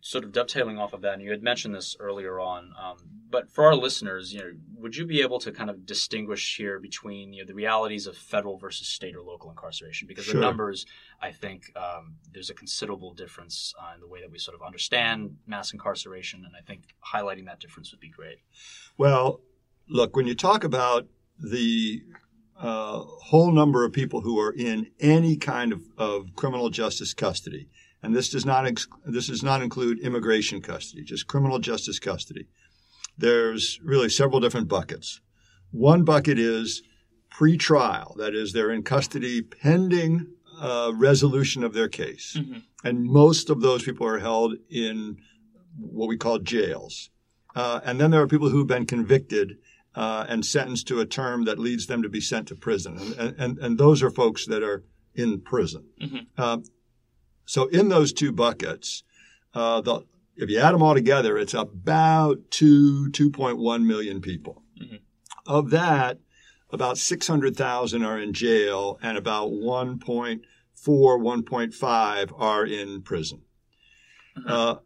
[0.00, 2.96] sort of dovetailing off of that, and you had mentioned this earlier on, um,
[3.30, 6.80] but for our listeners, you know, would you be able to kind of distinguish here
[6.80, 10.08] between you know the realities of federal versus state or local incarceration?
[10.08, 10.34] Because Sure.
[10.34, 10.86] the numbers,
[11.22, 14.62] I think, um, there's a considerable difference uh, in the way that we sort of
[14.62, 16.82] understand mass incarceration, and I think
[17.14, 18.38] highlighting that difference would be great.
[18.98, 19.40] Well,
[19.88, 21.06] look, when you talk about
[21.38, 22.02] the
[22.58, 27.68] uh, whole number of people who are in any kind of, of criminal justice custody,
[28.02, 32.46] and this does not ex- this does not include immigration custody, just criminal justice custody.
[33.18, 35.20] There's really several different buckets.
[35.70, 36.82] One bucket is
[37.30, 40.26] pre-trial, that is, they're in custody pending
[40.60, 42.62] uh, resolution of their case, Mhm.
[42.84, 45.16] and most of those people are held in
[45.78, 47.08] what we call jails.
[47.56, 49.56] Uh, and then there are people who've been convicted
[49.94, 52.96] uh, and sentenced to a term that leads them to be sent to prison.
[53.18, 55.84] And, and, and those are folks that are in prison.
[56.00, 56.64] Mhm.
[57.46, 59.02] so in those two buckets,
[59.54, 60.04] uh, the,
[60.36, 64.62] if you add them all together, it's about two, 2.1 million people.
[64.80, 65.00] Mhm.
[65.46, 66.18] Of that,
[66.70, 73.42] about 600,000 are in jail and about 1.4, 1.5 are in prison.
[74.46, 74.76] Uh,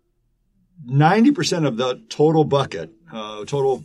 [0.87, 3.85] 90% of the total bucket, uh, total,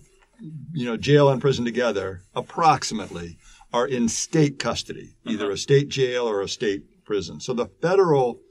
[0.74, 3.38] you know, jail and prison together, approximately,
[3.72, 7.40] are in state custody, either a state jail or a state prison.
[7.40, 8.42] So the federal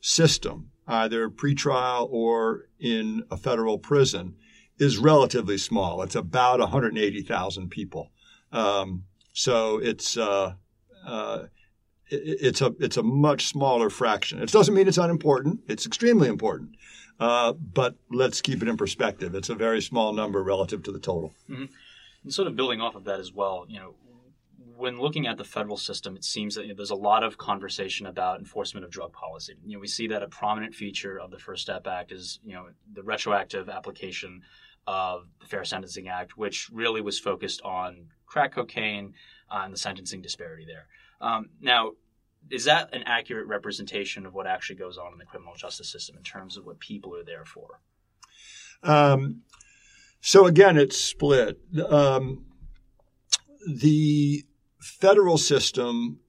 [0.00, 4.34] system, either pretrial or in a federal prison,
[4.78, 6.02] is relatively small.
[6.02, 8.10] It's about 180,000 people.
[8.52, 10.54] Um, so it's uh,
[11.06, 11.44] uh,
[12.10, 14.40] it- it's a it's a much smaller fraction.
[14.42, 15.60] It doesn't mean it's unimportant.
[15.68, 16.70] It's extremely important.
[17.20, 19.34] Uh, but let's keep it in perspective.
[19.34, 21.34] It's a very small number relative to the total.
[22.24, 23.94] And sort of building off of that as well, you know,
[24.78, 27.36] when looking at the federal system, it seems that you know, there's a lot of
[27.36, 29.54] conversation about enforcement of drug policy.
[29.66, 32.54] You know, we see that a prominent feature of the First Step Act is, you
[32.54, 34.42] know, the retroactive application
[34.86, 39.14] of the Fair Sentencing Act, which really was focused on crack cocaine
[39.50, 40.86] uh, and the sentencing disparity there.
[41.20, 41.92] Um, now,
[42.48, 46.16] is that an accurate representation of what actually goes on in the criminal justice system
[46.16, 47.80] in terms of what people are there for?
[48.84, 49.42] Um,
[50.20, 51.58] so again, it's split.
[51.90, 52.44] Um,
[53.66, 54.44] the
[54.78, 56.20] federal system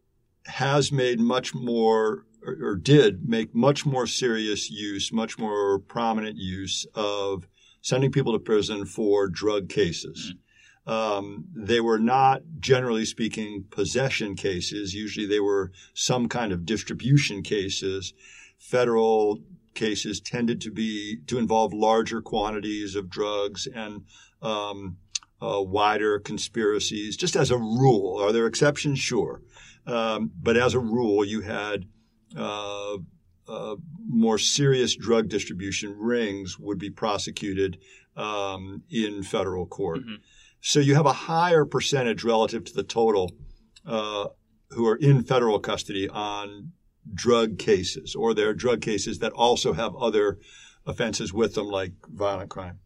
[0.45, 6.37] has made much more, or, or did make much more serious use, much more prominent
[6.37, 7.47] use of
[7.81, 10.33] sending people to prison for drug cases.
[10.87, 14.95] Um, they were not, generally speaking, possession cases.
[14.95, 18.13] Usually they were some kind of distribution cases.
[18.57, 19.39] Federal
[19.75, 24.03] cases tended to be to involve larger quantities of drugs and
[24.41, 24.97] um,
[25.41, 27.17] uh, wider conspiracies.
[27.17, 28.99] Just as a rule, are there exceptions?
[28.99, 29.41] Sure,
[29.85, 31.85] um, but as a rule, you had
[32.35, 32.97] uh,
[33.47, 33.75] uh,
[34.07, 37.77] more serious drug distribution rings would be prosecuted
[38.15, 40.01] um, in federal court.
[40.01, 40.17] Mhm.
[40.61, 43.31] So you have a higher percentage relative to the total
[43.85, 44.27] uh,
[44.71, 46.73] who are in federal custody on
[47.11, 50.37] drug cases, or there are drug cases that also have other
[50.85, 52.79] offenses with them, like violent crime.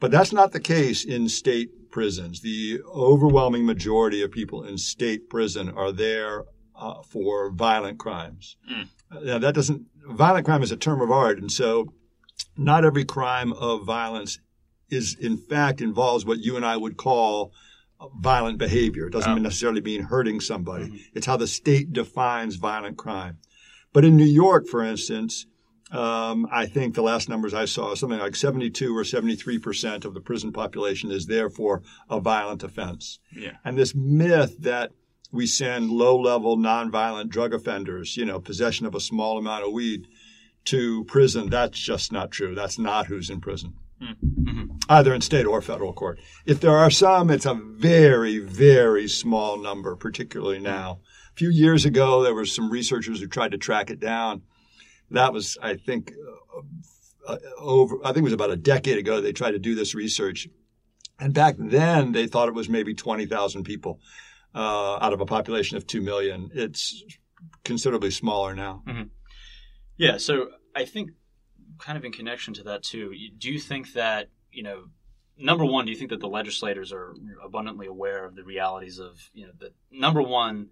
[0.00, 2.40] But that's not the case in state prisons.
[2.40, 6.44] The overwhelming majority of people in state prison are there
[6.76, 8.56] uh, for violent crimes.
[8.70, 8.88] Mm.
[9.24, 11.92] Now, that doesn't, violent crime is a term of art, and so
[12.56, 14.38] not every crime of violence
[14.90, 17.52] is, in fact, involves what you and I would call
[18.20, 19.06] violent behavior.
[19.08, 19.36] It doesn't Oh.
[19.36, 21.04] necessarily mean hurting somebody.
[21.14, 23.38] It's how the state defines violent crime.
[23.92, 25.46] But in New York, for instance,
[25.90, 30.14] um, I think the last numbers I saw, something like 72 or 73 percent of
[30.14, 33.20] the prison population is therefore a violent offense.
[33.32, 33.52] Yeah.
[33.64, 34.92] And this myth that
[35.30, 40.06] we send low-level nonviolent drug offenders, you know, possession of a small amount of weed
[40.64, 42.54] to prison, that's just not true.
[42.54, 43.74] That's not who's in prison.
[44.88, 46.18] Either in state or federal court.
[46.46, 51.00] If there are some, it's a very, very small number, particularly now.
[51.32, 54.42] A few years ago, there were some researchers who tried to track it down.
[55.10, 56.12] That was, I think,
[56.56, 59.74] uh, uh, over, I think it was about a decade ago, they tried to do
[59.74, 60.48] this research.
[61.18, 64.00] And back then, they thought it was maybe 20,000 people
[64.54, 66.50] uh, out of a population of 2 million.
[66.54, 67.04] It's
[67.64, 68.82] considerably smaller now.
[69.96, 71.10] Yeah, so I think
[71.78, 74.84] kind of in connection to that too, do you think that, you know,
[75.36, 79.30] number one, do you think that the legislators are abundantly aware of the realities of,
[79.32, 80.68] you know, the number one,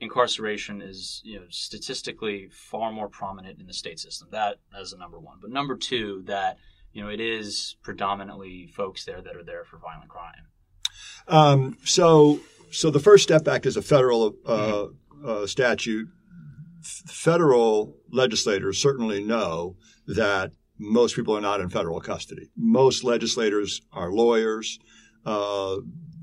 [0.00, 4.28] incarceration is, you know, statistically far more prominent in the state system.
[4.30, 5.38] That as a number one.
[5.40, 6.58] But number two, that,
[6.92, 10.46] you know, it is predominantly folks there that are there for violent crime.
[11.26, 14.86] Um, so, so the First Step Act is a federal uh,
[15.24, 16.08] uh, statute.
[16.80, 22.50] F- Federal legislators certainly know that most people are not in federal custody.
[22.56, 24.78] Most legislators are lawyers.
[25.26, 25.78] Uh,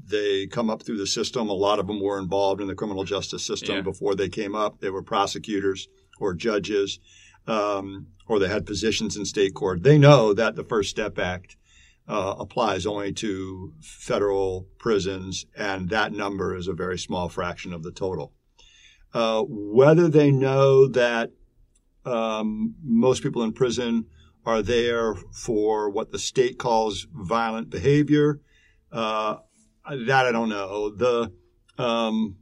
[0.07, 1.49] they come up through the system.
[1.49, 3.81] A lot of them were involved in the criminal justice system Yeah.
[3.81, 4.79] before they came up.
[4.79, 5.87] They were prosecutors
[6.19, 6.99] or judges,
[7.47, 9.83] um, or they had positions in state court.
[9.83, 11.57] They know that the First Step Act
[12.07, 17.81] uh, applies only to federal prisons, and that number is a very small fraction of
[17.81, 18.31] the total.
[19.13, 21.31] Uh, whether they know that
[22.05, 24.05] um, most people in prison
[24.45, 28.39] are there for what the state calls violent behavior,
[28.91, 29.37] uh,
[29.89, 30.89] that I don't know.
[30.89, 31.31] The
[31.77, 32.37] um,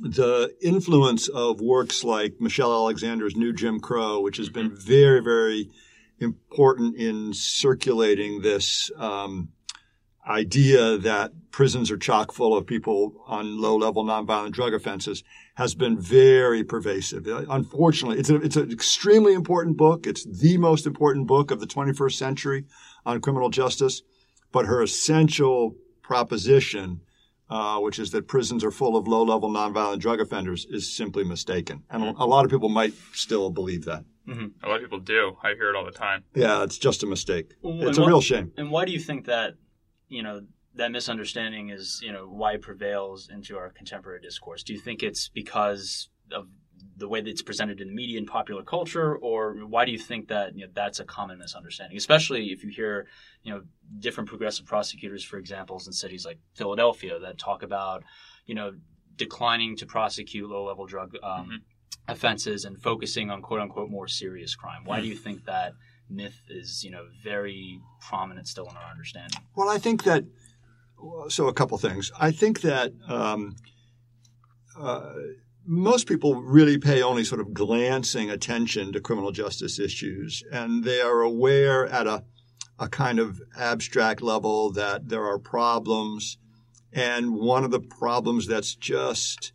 [0.00, 5.70] the influence of works like Michelle Alexander's New Jim Crow, which has been very, very
[6.18, 9.50] important in circulating this um,
[10.26, 15.22] idea that prisons are chock full of people on low level nonviolent drug offenses
[15.54, 17.26] has been very pervasive.
[17.26, 20.06] Unfortunately, it's, a, it's an extremely important book.
[20.06, 22.64] It's the most important book of the 21st century
[23.06, 24.02] on criminal justice.
[24.50, 27.00] But her essential proposition,
[27.50, 31.24] uh, which is that prisons are full of low level nonviolent drug offenders, is simply
[31.24, 31.82] mistaken.
[31.90, 34.04] And a lot of people might still believe that.
[34.28, 34.64] Mm-hmm.
[34.64, 35.36] A lot of people do.
[35.42, 36.22] I hear it all the time.
[36.34, 37.54] Yeah, it's just a mistake.
[37.62, 38.52] Well, it's a what, real shame.
[38.56, 39.54] And why do you think that,
[40.08, 40.42] you know,
[40.76, 44.62] that misunderstanding is, you know, why it prevails into our contemporary discourse?
[44.62, 46.48] Do you think it's because of
[46.96, 49.98] the way that it's presented in the media and popular culture, or why do you
[49.98, 51.96] think that you know, that's a common misunderstanding?
[51.96, 53.06] Especially if you hear,
[53.42, 53.62] you know,
[53.98, 58.04] different progressive prosecutors, for examples, in cities like Philadelphia that talk about,
[58.46, 58.74] you know,
[59.16, 61.56] declining to prosecute low-level drug um, mm-hmm.
[62.08, 64.84] offenses and focusing on quote unquote more serious crime.
[64.84, 65.74] Why do you think that
[66.08, 69.40] myth is, you know, very prominent still in our understanding?
[69.56, 70.24] Well, I think that
[71.28, 72.12] so a couple things.
[72.18, 73.56] I think that um,
[74.78, 75.12] uh,
[75.66, 81.00] most people really pay only sort of glancing attention to criminal justice issues, and they
[81.00, 82.24] are aware at a,
[82.78, 86.38] a kind of abstract level that there are problems.
[86.92, 89.52] And one of the problems that's just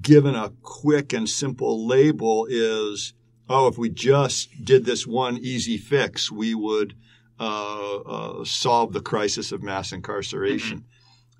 [0.00, 3.12] given a quick and simple label is,
[3.48, 6.94] oh, if we just did this one easy fix, we would
[7.38, 10.84] uh, uh, solve the crisis of mass incarceration.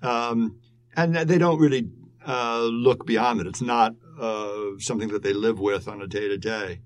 [0.03, 0.07] Mm-hmm.
[0.07, 0.59] Um,
[0.95, 1.89] and they don't really
[2.25, 3.47] uh, look beyond it.
[3.47, 6.79] It's not uh, something that they live with on a day to day.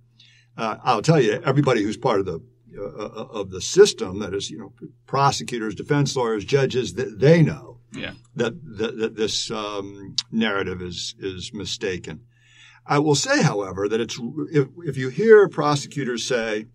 [0.57, 2.39] I'll tell you, everybody who's part of the
[2.77, 4.73] uh, of the system, that is, you know,
[5.05, 8.13] prosecutors, defense lawyers, judges, that they know yeah.
[8.35, 12.21] that, that, that this um, narrative is is mistaken.
[12.85, 14.19] I will say, however, that it's
[14.51, 16.67] if, if you hear prosecutors say,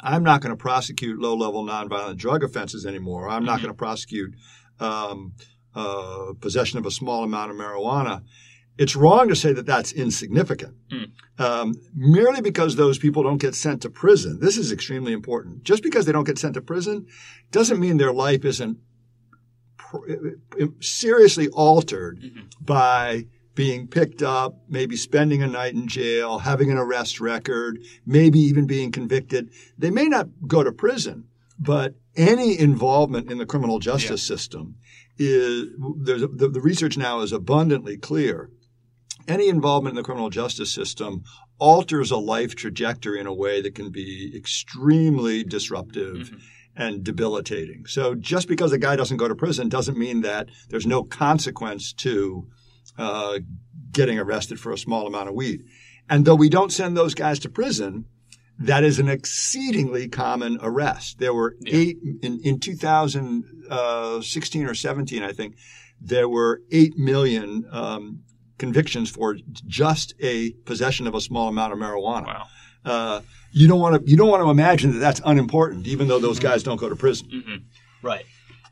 [0.00, 3.28] I'm not going to prosecute low level nonviolent drug offenses anymore.
[3.28, 3.66] I'm not mm-hmm.
[3.66, 4.34] going to prosecute
[4.80, 5.34] um,
[5.74, 8.22] uh, possession of a small amount of marijuana.
[8.78, 10.74] It's wrong to say that that's insignificant.
[10.90, 11.10] Mm.
[11.38, 14.38] Um, merely because those people don't get sent to prison.
[14.40, 15.64] This is extremely important.
[15.64, 17.06] Just because they don't get sent to prison
[17.50, 18.78] doesn't mean their life isn't
[19.76, 20.12] pr-
[20.80, 22.46] seriously altered mm-hmm.
[22.60, 28.38] by being picked up, maybe spending a night in jail, having an arrest record, maybe
[28.38, 29.50] even being convicted.
[29.76, 31.24] They may not go to prison,
[31.58, 34.36] but any involvement in the criminal justice yeah.
[34.36, 34.76] system
[35.18, 38.50] is there's the, the research now is abundantly clear.
[39.28, 41.22] Any involvement in the criminal justice system
[41.58, 46.16] alters a life trajectory in a way that can be extremely disruptive.
[46.16, 46.38] Mm-hmm
[46.78, 47.84] and debilitating.
[47.86, 51.92] So just because a guy doesn't go to prison doesn't mean that there's no consequence
[51.94, 52.46] to
[52.96, 53.40] uh,
[53.90, 55.64] getting arrested for a small amount of weed.
[56.08, 58.04] And though we don't send those guys to prison,
[58.60, 61.18] that is an exceedingly common arrest.
[61.18, 61.76] There were yeah.
[61.76, 65.56] eight in, in 2016 or 17, I think,
[66.00, 68.20] there were eight million um,
[68.58, 72.26] convictions for just a possession of a small amount of marijuana.
[72.26, 72.46] Wow.
[72.84, 73.20] Uh,
[73.52, 76.38] you don't want to you don't want to imagine that that's unimportant, even though those
[76.38, 77.28] guys don't go to prison.
[77.32, 78.06] Mm-hmm.
[78.06, 78.24] Right.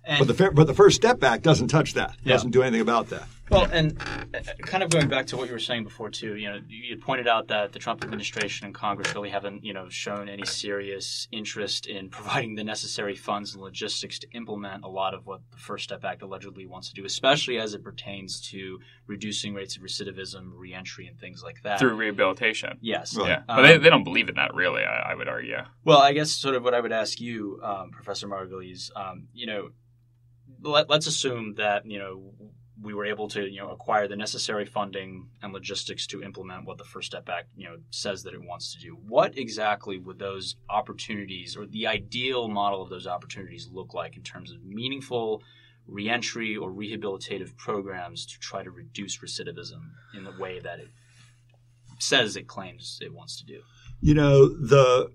[0.05, 2.16] And but the but the First Step Act doesn't touch that.
[2.22, 2.35] Yeah.
[2.35, 3.27] Doesn't do anything about that.
[3.51, 3.97] Well, and
[4.35, 6.97] uh, kind of going back to what you were saying before too, you know, you
[6.97, 11.29] pointed out that the Trump administration and Congress really haven't, you know, shown any serious
[11.31, 15.59] interest in providing the necessary funds and logistics to implement a lot of what the
[15.59, 19.83] First Step Act allegedly wants to do, especially as it pertains to reducing rates of
[19.83, 22.79] recidivism, reentry, and things like that through rehabilitation.
[22.81, 23.29] Yes, right.
[23.29, 24.83] yeah, um, but they, they don't believe in that really.
[24.83, 25.59] I, I, would argue.
[25.85, 29.47] Well, I guess sort of what I would ask you, um, Professor Margulies, um, you
[29.47, 29.71] know,
[30.63, 32.33] let, let's assume that you know
[32.83, 36.79] we were able to you know acquire the necessary funding and logistics to implement what
[36.79, 38.97] the First Step Act you know says that it wants to do.
[39.09, 44.23] What exactly would those opportunities or the ideal model of those opportunities look like in
[44.23, 45.43] terms of meaningful
[45.87, 49.81] reentry or rehabilitative programs to try to reduce recidivism
[50.17, 50.89] in the way that it
[51.99, 53.62] says it claims it wants to do?
[54.01, 55.11] You know the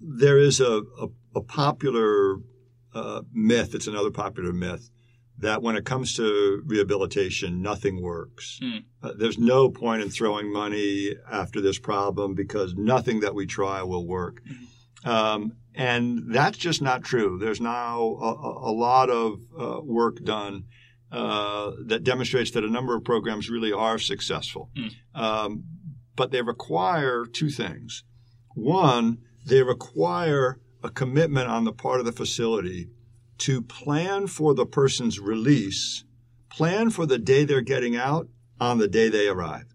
[0.00, 2.40] there is a, a, a popular
[2.92, 3.74] uh, myth.
[3.74, 4.90] It's another popular myth
[5.38, 8.60] that when it comes to rehabilitation, nothing works.
[8.62, 8.84] Mm.
[9.02, 13.82] Uh, there's no point in throwing money after this problem because nothing that we try
[13.82, 14.40] will work.
[15.04, 15.08] Mm.
[15.08, 17.38] Um, and that's just not true.
[17.38, 20.64] There's now a, a lot of uh, work done
[21.10, 24.70] uh, that demonstrates that a number of programs really are successful.
[24.76, 25.20] Mm.
[25.20, 25.64] Um,
[26.16, 28.04] but they require two things.
[28.54, 32.88] One, they require a commitment on the part of the facility
[33.38, 36.04] to plan for the person's release,
[36.50, 38.28] plan for the day they're getting out
[38.60, 39.66] on the day they arrive.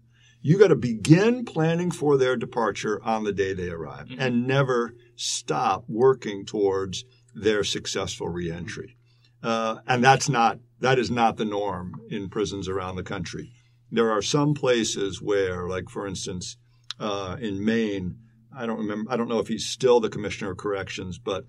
[0.42, 4.20] You got to begin planning for their departure on the day they arrive mm-hmm.
[4.20, 7.04] and never stop working towards
[7.34, 8.96] their successful reentry.
[9.42, 13.52] Uh, and that's not that is not the norm in prisons around the country.
[13.90, 16.56] There are some places where, like for instance,
[16.98, 18.16] uh, in Maine,
[18.56, 19.10] I don't remember.
[19.12, 21.46] I don't know if he's still the commissioner of corrections, but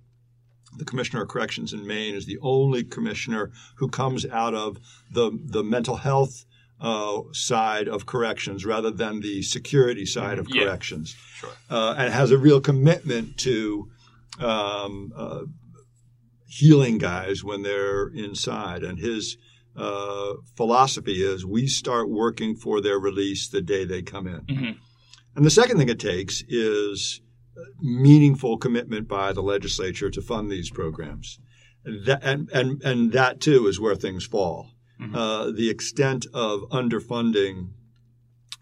[0.77, 4.77] the commissioner of corrections in Maine is the only commissioner who comes out of
[5.11, 6.45] the the mental health
[6.79, 10.63] uh, side of corrections rather than the security side of Yeah.
[10.63, 11.51] corrections, Sure.
[11.69, 13.89] uh, and has a real commitment to
[14.39, 15.43] um, uh,
[16.47, 18.83] healing guys when they're inside.
[18.83, 19.37] And his
[19.75, 24.41] uh, philosophy is we start working for their release the day they come in.
[24.41, 24.77] Mhm.
[25.35, 27.21] And the second thing it takes is
[27.81, 31.39] meaningful commitment by the legislature to fund these programs.
[31.83, 34.71] That, and, and, and that too is where things fall.
[34.99, 35.15] Mhm.
[35.15, 37.69] Uh, the extent of underfunding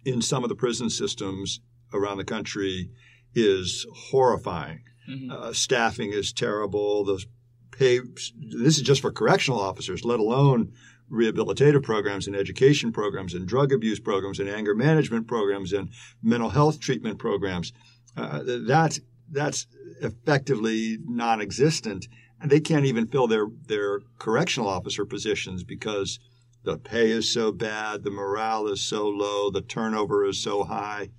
[0.05, 1.59] in some of the prison systems
[1.93, 2.91] around the country
[3.35, 4.81] is horrifying.
[5.09, 5.31] Mhm.
[5.31, 7.03] Uh, staffing is terrible.
[7.03, 7.23] The
[7.71, 7.99] pay.
[7.99, 10.71] This is just for correctional officers, let alone
[11.11, 15.89] rehabilitative programs and education programs and drug abuse programs and anger management programs and
[16.21, 17.73] mental health treatment programs.
[18.19, 18.99] Uh, that's
[19.31, 19.67] that's
[20.01, 22.07] effectively non-existent,
[22.41, 26.19] and they can't even fill their their correctional officer positions because
[26.63, 31.09] the pay is so bad, the morale is so low, the turnover is so high.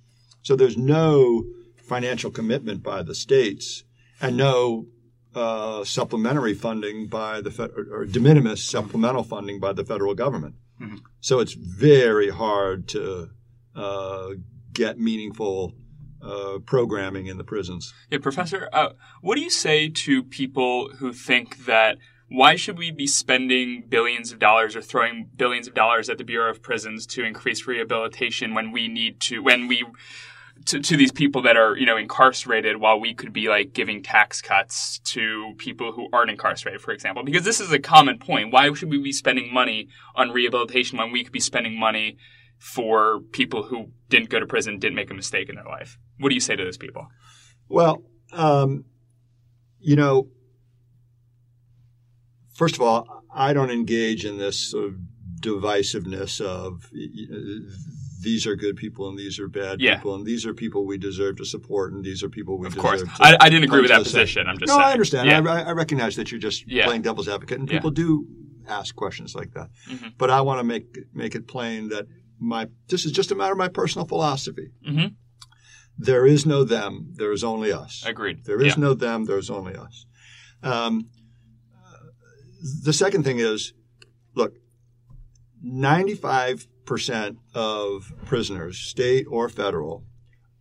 [0.43, 1.45] So there's no
[1.77, 3.83] financial commitment by the states
[4.21, 4.85] and no
[5.33, 10.55] uh, supplementary funding by the fed- or, de minimis supplemental funding by the federal government.
[10.79, 10.99] Mhm.
[11.21, 13.29] So it's very hard to
[13.75, 14.29] uh,
[14.73, 15.73] get meaningful
[16.23, 17.93] uh, programming in the prisons.
[18.09, 18.89] Yeah, Professor, uh,
[19.21, 21.97] what do you say to people who think that
[22.31, 26.23] why should we be spending billions of dollars or throwing billions of dollars at the
[26.23, 29.83] Bureau of Prisons to increase rehabilitation when we need to, when we,
[30.67, 34.01] to, to these people that are, you know, incarcerated while we could be like giving
[34.01, 37.21] tax cuts to people who aren't incarcerated, for example?
[37.23, 38.53] Because this is a common point.
[38.53, 42.17] Why should we be spending money on rehabilitation when we could be spending money
[42.59, 45.97] for people who didn't go to prison, didn't make a mistake in their life?
[46.21, 47.07] What do you say to those people?
[47.67, 48.85] Well, um,
[49.79, 50.27] you know,
[52.53, 54.95] first of all, I don't engage in this sort of
[55.39, 57.59] divisiveness of y- y-
[58.21, 59.95] these are good people and these are bad Yeah.
[59.95, 62.75] people and these are people we deserve to support and these are people we Of
[62.75, 64.45] deserve course, I, I didn't agree with that position.
[64.47, 64.87] I'm just no, saying.
[64.87, 65.27] I understand.
[65.27, 65.51] Yeah.
[65.51, 66.85] I, I recognize that you're just Yeah.
[66.85, 68.27] playing devil's advocate, and people do
[68.67, 69.69] ask questions like that.
[69.89, 70.13] Mhm.
[70.19, 72.05] But I want to make make it plain that
[72.39, 74.67] my this is just a matter of my personal philosophy.
[74.87, 75.15] Mhm.
[75.97, 77.13] There is no them.
[77.15, 78.03] There is only us.
[78.05, 78.45] Agreed.
[78.45, 78.81] There is Yeah.
[78.81, 79.25] no them.
[79.25, 80.05] There's only us.
[80.63, 81.09] Um,
[82.83, 83.73] the second thing is,
[84.35, 84.53] look,
[85.63, 90.05] 95% of prisoners, state or federal,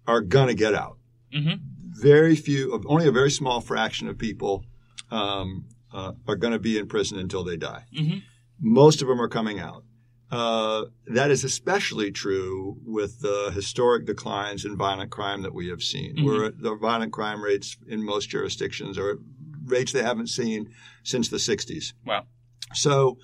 [0.06, 0.98] are going to get out.
[1.32, 1.60] Mhm.
[2.00, 4.64] Very few, only a very small fraction of people
[5.10, 7.84] um, uh, are going to be in prison until they die.
[7.92, 8.22] Mhm.
[8.60, 9.84] Most of them are coming out.
[10.30, 15.82] Uh, that is especially true with the historic declines in violent crime that we have
[15.82, 16.24] seen, Mhm.
[16.24, 19.18] where the violent crime rates in most jurisdictions are
[19.66, 20.68] rates they haven't seen
[21.02, 21.94] since the 60s.
[22.06, 22.26] Wow.
[22.74, 23.18] So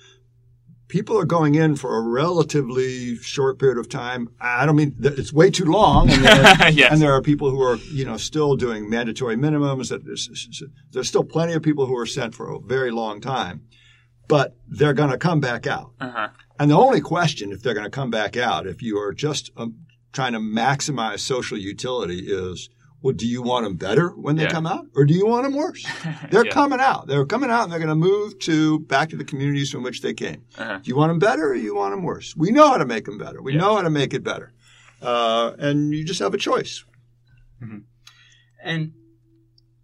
[0.89, 4.29] people are going in for a relatively short period of time.
[4.39, 6.09] I don't mean that it's way too long.
[6.09, 6.91] And there, Yes.
[6.91, 9.89] and there are people who are, you know, still doing mandatory minimums.
[9.89, 10.29] That there's,
[10.91, 13.61] there's still plenty of people who are sent for a very long time,
[14.27, 15.91] but they're going to come back out.
[15.99, 16.29] Uh-huh.
[16.59, 19.51] And the only question, if they're going to come back out, if you are just
[19.57, 19.75] um,
[20.11, 22.69] trying to maximize social utility, is
[23.01, 24.51] well, do you want them better when they Yeah.
[24.51, 25.85] come out, or do you want them worse?
[26.31, 26.51] They're Yeah.
[26.51, 27.05] coming out.
[27.07, 30.01] They're coming out, and they're going to move to back to the communities from which
[30.01, 30.43] they came.
[30.57, 30.77] Uh-huh.
[30.81, 32.35] Do you want them better, or you want them worse?
[32.35, 33.39] We know how to make them better.
[33.41, 33.59] We Yeah.
[33.59, 34.51] know how to make it better,
[35.01, 36.83] uh, and you just have a choice.
[38.63, 38.93] And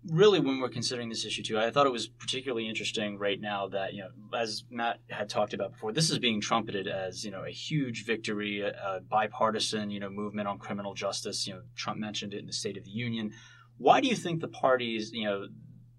[0.10, 3.68] really, when we're considering this issue too, I thought it was particularly interesting right now
[3.70, 7.32] that you know, as Matt had talked about before, this is being trumpeted as you
[7.32, 11.48] know a huge victory, a, a bipartisan you know movement on criminal justice.
[11.48, 13.32] You know, Trump mentioned it in the State of the Union.
[13.78, 15.48] Why do you think the parties, you know,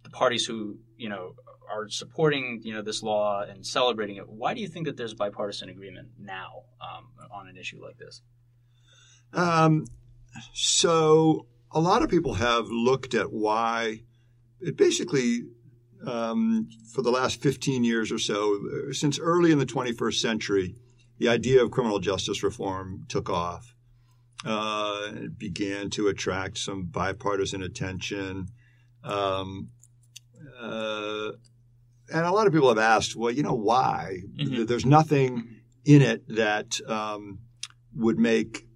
[0.03, 1.35] the parties who you know
[1.71, 4.29] are supporting you know this law and celebrating it?
[4.29, 8.23] Why do you think that there's bipartisan agreement now um, on an issue like this?
[9.33, 9.87] Um,
[10.53, 14.01] so a lot of people have looked at why
[14.61, 15.43] it basically
[16.07, 18.61] um, for the last 15 years or so,
[18.93, 20.75] since early in the 21st century,
[21.19, 23.75] the idea of criminal justice reform took off.
[24.45, 28.49] Uh, it began to attract some bipartisan attention.
[29.03, 29.71] Um,
[30.61, 31.31] uh,
[32.13, 34.19] and a lot of people have asked, well, you know, why?
[34.39, 34.67] Mhm.
[34.67, 37.39] There's nothing in it that um,
[37.97, 38.67] would make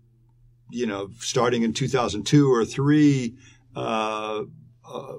[0.70, 3.36] you know, starting in 2002 or three,
[3.74, 4.42] uh,
[4.84, 5.14] uh,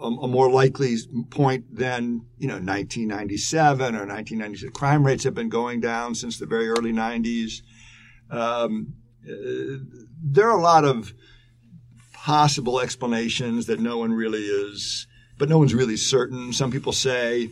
[0.00, 0.96] a, more likely
[1.30, 4.72] point than you know 1997 or 1996.
[4.72, 7.62] Crime rates have been going down since the very early 90s.
[8.30, 8.94] Um,
[9.28, 9.78] uh,
[10.22, 11.12] there are a lot of
[12.12, 15.06] possible explanations that no one really is,
[15.38, 16.52] but no one's really certain.
[16.52, 17.50] Some people say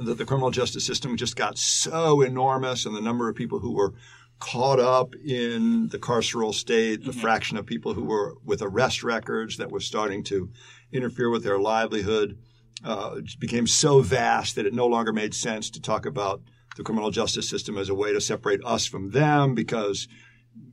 [0.00, 3.72] that the criminal justice system just got so enormous, and the number of people who
[3.72, 3.94] were
[4.38, 7.20] caught up in the carceral state, the mm-hmm.
[7.20, 10.50] fraction of people who were with arrest records that was starting to
[10.92, 12.38] interfere with their livelihood
[12.84, 16.40] uh, became so vast that it no longer made sense to talk about
[16.76, 20.06] the criminal justice system as a way to separate us from them because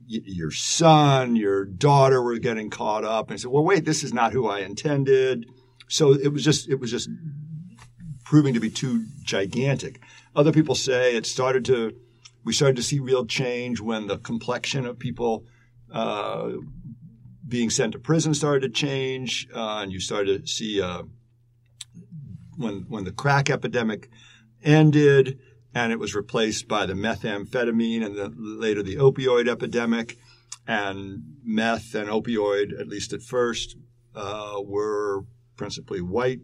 [0.08, 4.14] y- your son, your daughter were getting caught up and said, well, wait, this is
[4.14, 5.46] not who I intended.
[5.88, 7.10] So it was just, it was just
[8.24, 10.00] proving to be too gigantic.
[10.36, 11.92] Other people say it started to
[12.46, 15.44] we started to see real change when the complexion of people
[15.92, 16.52] uh,
[17.46, 21.02] being sent to prison started to change, uh, and you started to see uh,
[22.56, 24.08] when when the crack epidemic
[24.62, 25.40] ended
[25.74, 30.16] and it was replaced by the methamphetamine and the, later the opioid epidemic,
[30.66, 33.76] and meth and opioid, at least at first,
[34.14, 35.24] uh, were
[35.56, 36.40] principally white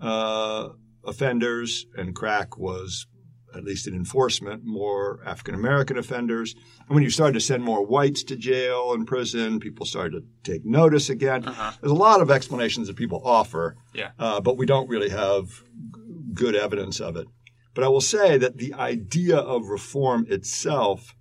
[0.00, 0.70] uh,
[1.04, 3.06] offenders, and crack was
[3.54, 6.54] at least in enforcement, more African American offenders.
[6.86, 10.50] And when you started to send more whites to jail and prison, people started to
[10.50, 11.44] take notice again.
[11.44, 11.72] Uh-huh.
[11.80, 14.10] There's a lot of explanations that people offer, yeah.
[14.18, 16.00] uh, but we don't really have g-
[16.34, 17.26] good evidence of it.
[17.74, 21.14] But I will say that the idea of reform itself,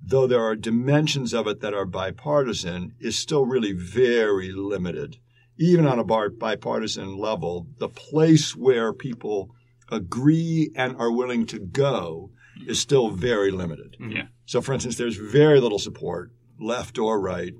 [0.00, 5.18] though there are dimensions of it that are bipartisan, is still really very limited.
[5.58, 9.54] Even on a bipartisan level, the place where people
[9.92, 12.30] agree and are willing to go
[12.66, 13.96] is still very limited.
[14.00, 14.12] Mm-hmm.
[14.12, 14.26] Yeah.
[14.46, 17.54] So, for instance, there's very little support, left or right,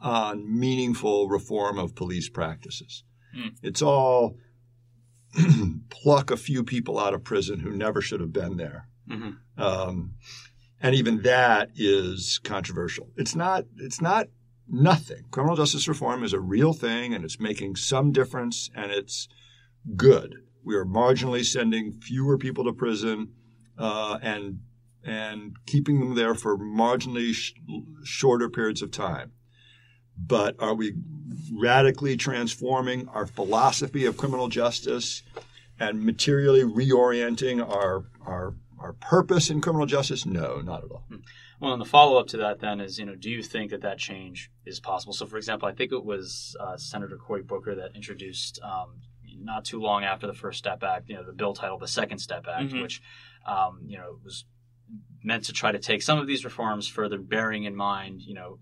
[0.00, 3.04] on meaningful reform of police practices.
[3.36, 3.54] Mm.
[3.62, 4.36] It's all
[5.90, 8.88] pluck a few people out of prison who never should have been there.
[9.08, 9.62] Mm-hmm.
[9.62, 10.14] Um,
[10.80, 13.08] and even that is controversial.
[13.16, 13.66] It's not.
[13.76, 14.28] It's not
[14.66, 15.24] nothing.
[15.30, 19.28] Criminal justice reform is a real thing, and it's making some difference, and it's
[19.96, 20.36] good.
[20.64, 23.32] We are marginally sending fewer people to prison
[23.78, 24.60] uh, and
[25.02, 27.54] and keeping them there for marginally sh-
[28.04, 29.32] shorter periods of time.
[30.16, 30.94] But are we
[31.50, 35.22] radically transforming our philosophy of criminal justice
[35.78, 40.26] and materially reorienting our our our purpose in criminal justice?
[40.26, 41.04] No, not at all.
[41.08, 41.16] Hmm.
[41.60, 43.82] Well, and the follow up to that then is, you know, do you think that
[43.82, 45.12] that change is possible?
[45.12, 49.02] So, for example, I think it was uh, Senator Cory Booker that introduced um,
[49.40, 52.18] not too long after the First Step Act, you know, the bill titled the Second
[52.18, 52.82] Step Act, mm-hmm.
[52.82, 53.02] which,
[53.46, 54.44] um, you know, was
[55.22, 58.58] meant to try to take some of these reforms further, bearing in mind, you know,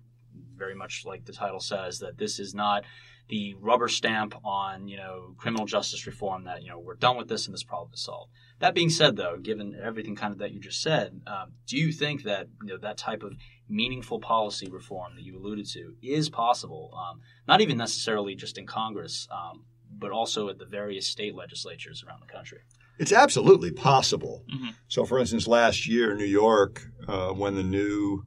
[0.56, 2.84] very much like the title says, that this is not
[3.28, 7.28] the rubber stamp on, you know, criminal justice reform that, you know, we're done with
[7.28, 8.32] this and this problem is solved.
[8.58, 11.92] That being said, though, given everything kind of that you just said, um, do you
[11.92, 13.34] think that, you know, that type of
[13.68, 18.66] meaningful policy reform that you alluded to is possible, um, not even necessarily just in
[18.66, 19.64] Congress, um,
[19.98, 22.60] but also at the various state legislatures around the country.
[22.98, 24.44] It's absolutely possible.
[24.52, 24.70] Mm-hmm.
[24.88, 28.24] So, for instance, last year, in New York, uh, when the new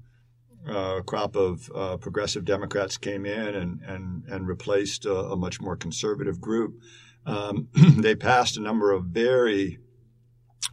[0.67, 5.59] uh, crop of uh, progressive Democrats came in and, and, and replaced a, a much
[5.59, 6.76] more conservative group,
[7.26, 7.67] um,
[7.97, 9.80] they passed a number of very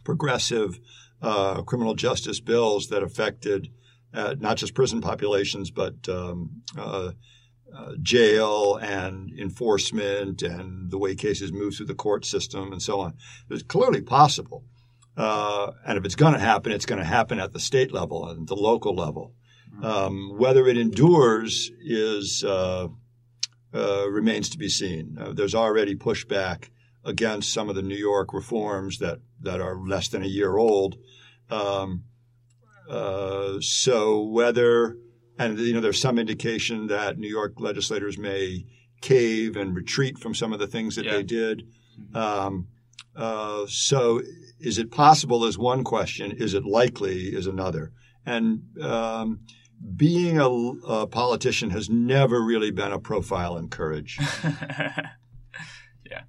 [0.05, 0.79] progressive
[1.21, 3.69] uh, criminal justice bills that affected
[4.15, 6.63] uh, not just prison populations, but um,
[7.75, 12.83] uh, uh, jail and enforcement and the way cases move through the court system and
[12.83, 13.15] so on.
[13.51, 14.65] It's clearly possible.
[15.17, 18.29] Uh, and if it's going to happen, it's going to happen at the state level
[18.29, 19.35] and the local level.
[19.83, 22.89] Um, whether it endures is uh,
[23.73, 25.17] uh remains to be seen.
[25.21, 26.71] Uh, there's already pushback
[27.05, 30.97] against some of the New York reforms that, that are less than a year old.
[31.51, 32.05] Um,
[33.61, 34.97] so whether
[35.39, 38.67] and you know, there's some indication that New York legislators may
[39.01, 41.13] cave and retreat from some of the things that yeah.
[41.13, 41.69] they did.
[42.15, 42.69] Um,
[43.15, 44.23] uh, so,
[44.61, 45.45] is it possible?
[45.45, 46.33] Is one question.
[46.33, 47.29] Is it likely?
[47.29, 47.93] Is another.
[48.27, 49.41] And um,
[49.97, 54.19] being a, a, politician has never really been a profile in courage.
[56.05, 56.23] yeah.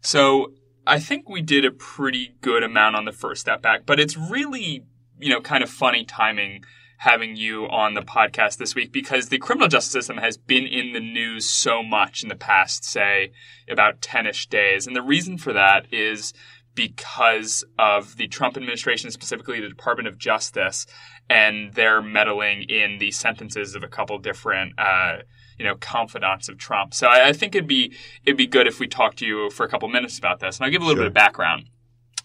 [0.00, 0.52] So
[0.86, 4.16] I think we did a pretty good amount on the First Step Act, but it's
[4.16, 4.86] really
[5.18, 6.64] you know kind of funny timing
[6.98, 10.92] having you on the podcast this week because the criminal justice system has been in
[10.92, 13.32] the news so much in the past, say,
[13.68, 14.86] about 10 ish days.
[14.86, 16.32] And the reason for that is
[16.74, 20.86] because of the Trump administration, specifically the Department of Justice,
[21.28, 24.74] and their meddling in the sentences of a couple different.
[24.78, 25.18] Uh,
[25.58, 26.92] you know, confidants of Trump.
[26.92, 27.94] So I, I think it'd be
[28.26, 30.66] it'd be good if we talked to you for a couple minutes about this, and
[30.66, 31.04] I'll give a little Sure.
[31.04, 31.70] bit of background.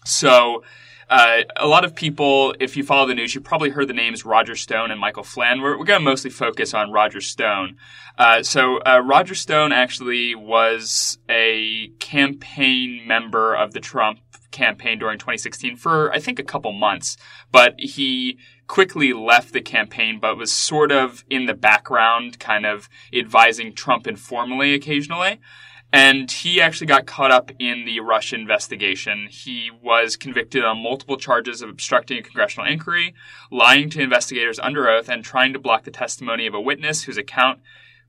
[0.04, 0.62] So.
[1.12, 4.24] Uh, a lot of people, if you follow the news, you probably heard the names
[4.24, 5.60] Roger Stone and Michael Flynn.
[5.60, 7.76] We're, we're going to mostly focus on Roger Stone.
[8.16, 14.20] Uh, so uh, Roger Stone actually was a campaign member of the Trump
[14.52, 17.18] campaign during 2016 for I think a couple months,
[17.50, 22.88] but he quickly left the campaign, but was sort of in the background, kind of
[23.12, 25.40] advising Trump informally occasionally.
[25.92, 29.28] And he actually got caught up in the Russia investigation.
[29.30, 33.14] He was convicted on multiple charges of obstructing a congressional inquiry,
[33.50, 37.18] lying to investigators under oath, and trying to block the testimony of a witness whose
[37.18, 37.60] account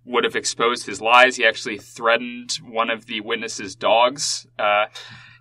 [0.05, 1.35] would have exposed his lies.
[1.35, 4.47] He actually threatened one of the witness's dogs.
[4.57, 4.85] Uh,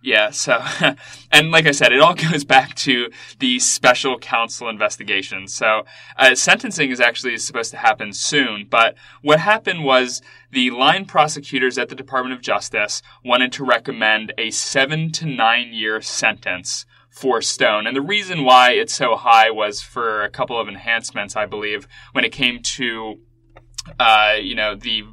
[0.03, 0.61] yeah, so,
[1.33, 5.47] and like I said, it all goes back to the special counsel investigation.
[5.47, 5.85] So,
[6.17, 11.79] uh, sentencing is actually supposed to happen soon, but what happened was the line prosecutors
[11.79, 17.41] at the Department of Justice wanted to recommend a seven to nine year sentence for
[17.41, 17.87] Stone.
[17.87, 21.87] And the reason why it's so high was for a couple of enhancements, I believe,
[22.13, 23.21] when it came to,
[24.01, 25.05] uh, you know, the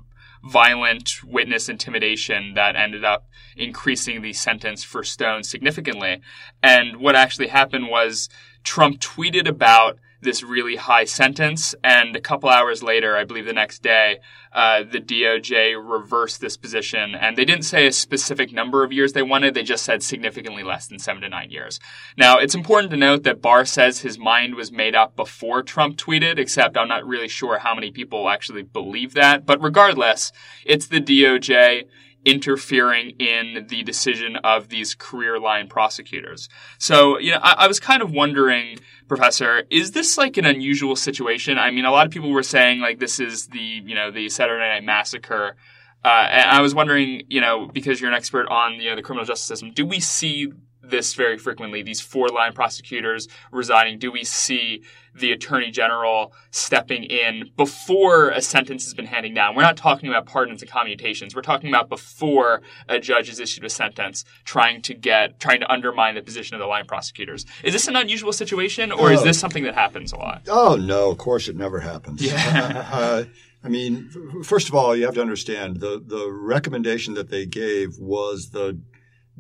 [0.43, 6.21] violent witness intimidation that ended up increasing the sentence for Stone significantly.
[6.63, 8.29] And what actually happened was
[8.63, 13.53] Trump tweeted about this really high sentence, and a couple hours later, I believe the
[13.53, 14.20] next day,
[14.51, 19.13] uh, the DOJ reversed this position, and they didn't say a specific number of years
[19.13, 19.53] they wanted.
[19.53, 21.80] They just said significantly less than seven to nine years.
[22.17, 25.97] Now, it's important to note that Barr says his mind was made up before Trump
[25.97, 29.45] tweeted, except I'm not really sure how many people actually believe that.
[29.45, 30.32] But regardless,
[30.65, 31.86] it's the DOJ
[32.26, 36.49] interfering in the decision of these career line prosecutors.
[36.78, 40.95] So, you know, I, I, was kind of wondering, Professor, is this like an unusual
[40.95, 41.57] situation?
[41.57, 44.30] I mean, a lot of people were saying like this is the, you know, the
[44.30, 45.55] Saturday Night Massacre.
[46.03, 49.01] Uh, and I was wondering, you know, because you're an expert on, you know, the
[49.01, 50.51] criminal justice system, do we see
[50.89, 53.99] this very frequently, these four line prosecutors resigning?
[53.99, 54.83] Do we see
[55.15, 59.55] the attorney general stepping in before a sentence has been handed down?
[59.55, 61.35] We're not talking about pardons and commutations.
[61.35, 65.71] We're talking about before a judge has issued a sentence, trying to get, trying to
[65.71, 67.45] undermine the position of the line prosecutors.
[67.63, 69.23] Is this an unusual situation, or is Oh.
[69.25, 70.43] this something that happens a lot?
[70.47, 72.21] Oh no, of course it never happens.
[72.21, 72.89] Yeah.
[72.93, 73.23] uh,
[73.61, 74.09] I mean,
[74.43, 78.79] first of all, you have to understand the the recommendation that they gave was the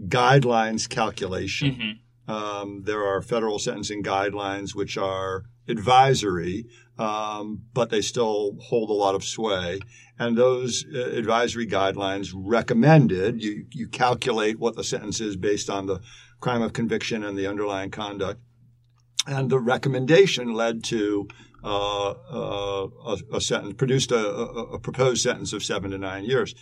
[0.07, 1.73] guidelines calculation.
[1.73, 1.91] hmm
[2.31, 6.67] Um, there are federal sentencing guidelines which are advisory,
[6.99, 9.79] um, but they still hold a lot of sway.
[10.19, 15.87] And those uh, advisory guidelines recommended you, you calculate what the sentence is based on
[15.87, 16.01] the
[16.39, 18.39] crime of conviction and the underlying conduct.
[19.25, 21.27] And the recommendation led to
[21.63, 26.25] uh, uh, a, a sentence, produced a, a, a proposed sentence of seven to nine
[26.25, 26.53] years.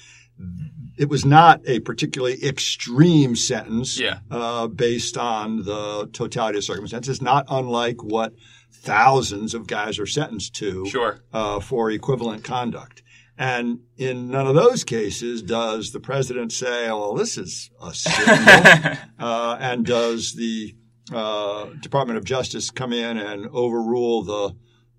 [0.97, 4.19] It was not a particularly extreme sentence Yeah.
[4.31, 8.33] uh, based on the totality of circumstances, not unlike what
[8.71, 11.19] thousands of guys are sentenced to Sure.
[11.33, 13.03] uh, for equivalent conduct.
[13.37, 17.93] And in none of those cases does the president say, "Oh, well, this is a
[17.93, 20.75] scandal," uh, and does the
[21.13, 24.55] uh, Department of Justice come in and overrule the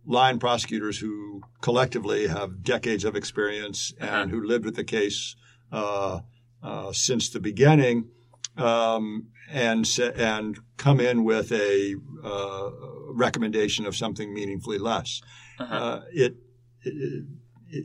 [0.06, 1.27] line prosecutors who
[1.60, 4.26] collectively have decades of experience and Uh-huh.
[4.26, 5.36] who lived with the case
[5.72, 6.20] uh,
[6.62, 8.08] uh, since the beginning,
[8.56, 9.86] um, and
[10.16, 12.70] and come in with a uh,
[13.12, 15.20] recommendation of something meaningfully less.
[15.58, 15.74] Uh-huh.
[15.74, 16.36] Uh, it,
[16.82, 17.24] it,
[17.70, 17.84] it,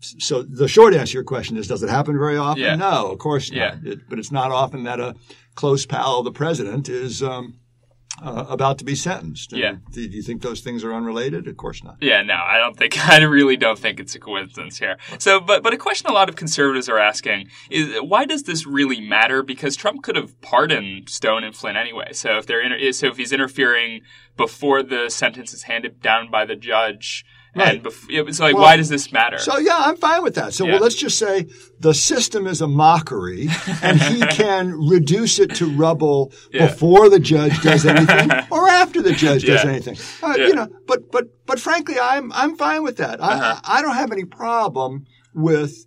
[0.00, 2.62] so the short answer to your question is: Does it happen very often?
[2.62, 2.76] Yeah.
[2.76, 3.76] No, of course Yeah.
[3.82, 3.86] not.
[3.86, 5.14] It, but it's not often that a
[5.54, 7.58] close pal of the president is um,
[8.24, 9.52] uh, about to be sentenced.
[9.52, 9.74] And Yeah.
[9.90, 11.46] Do you think those things are unrelated?
[11.46, 11.96] Of course not.
[12.00, 14.96] Yeah, no, I don't think I really don't think it's a coincidence here.
[15.18, 18.66] So, but but a question a lot of conservatives are asking is why does this
[18.66, 19.42] really matter?
[19.42, 22.12] Because Trump could have pardoned Stone and Flynn anyway.
[22.12, 24.00] So if they're inter- so if he's interfering
[24.36, 27.24] before the sentence is handed down by the judge,
[27.56, 27.76] Right.
[27.76, 29.38] and bef- it was like, Well, why does this matter?
[29.38, 30.52] So yeah, I'm fine with that.
[30.54, 30.72] So Yeah.
[30.72, 31.46] well, let's just say
[31.80, 33.48] the system is a mockery,
[33.82, 36.66] and he can reduce it to rubble Yeah.
[36.66, 39.96] before the judge does anything or after the judge does anything.
[40.22, 40.46] Uh, Yeah.
[40.48, 43.20] You know, but but but frankly, I'm I'm fine with that.
[43.20, 43.60] Uh-huh.
[43.64, 45.86] I I don't have any problem with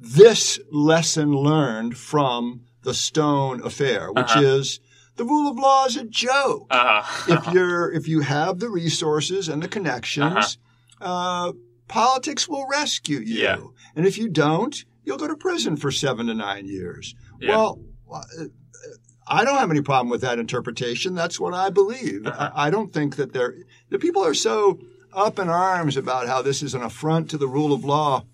[0.00, 4.40] this lesson learned from the Stone affair, which Uh-huh.
[4.42, 4.80] is
[5.16, 7.32] the rule of law is a joke uh-huh.
[7.34, 10.58] if you're if you have the resources and the connections,
[11.02, 11.52] uh
[11.88, 13.42] politics will rescue you.
[13.42, 13.58] Yeah.
[13.94, 17.14] And if you don't, you'll go to prison for seven to nine years.
[17.40, 17.50] Yeah.
[17.50, 17.80] Well,
[18.10, 18.44] uh,
[19.26, 21.14] I don't have any problem with that interpretation.
[21.14, 22.26] That's what I believe.
[22.26, 22.50] Uh-huh.
[22.54, 23.54] I I don't think that there
[23.90, 24.78] the people are so
[25.12, 28.24] up in arms about how this is an affront to the rule of law,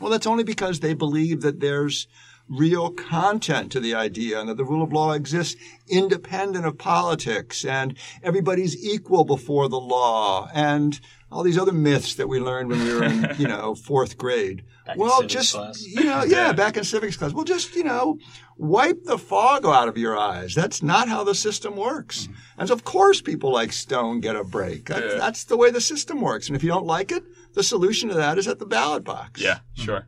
[0.00, 2.06] well, that's only because they believe that there's
[2.48, 7.64] real content to the idea and that the rule of law exists independent of politics
[7.64, 11.00] and everybody's equal before the law and
[11.30, 14.64] all these other myths that we learned when we were in, you know, fourth grade.
[14.86, 15.82] Back well, just, class.
[15.82, 17.32] you know, yeah, back in civics class.
[17.32, 18.18] Well, just, you know,
[18.56, 20.54] wipe the fog out of your eyes.
[20.54, 22.24] That's not how the system works.
[22.24, 22.32] Mm-hmm.
[22.58, 24.88] And so, of course, people like Stone get a break.
[24.88, 25.00] Yeah.
[25.18, 26.48] That's the way the system works.
[26.48, 27.24] And if you don't like it,
[27.54, 29.40] the solution to that is at the ballot box.
[29.40, 30.06] Yeah, sure.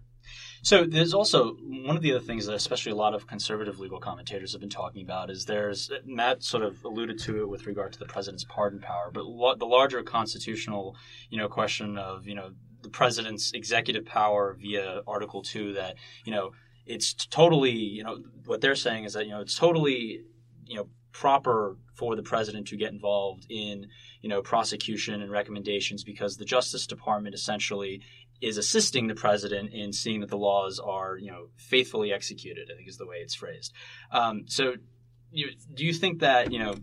[0.64, 3.98] So there's also one of the other things that especially a lot of conservative legal
[3.98, 7.92] commentators have been talking about is there's Matt sort of alluded to it with regard
[7.94, 10.96] to the president's pardon power, but lo- the larger constitutional,
[11.30, 12.52] you know, question of you know
[12.82, 16.52] the president's executive power via Article Two that you know
[16.86, 20.22] it's totally you know what they're saying is that you know it's totally
[20.64, 23.86] you know proper for the president to get involved in
[24.20, 28.00] you know prosecution and recommendations because the Justice Department essentially
[28.42, 32.68] is assisting the president in seeing that the laws are, you know, faithfully executed.
[32.70, 33.72] I think is the way it's phrased.
[34.10, 34.74] Um, so,
[35.30, 36.74] you, do you think that you know,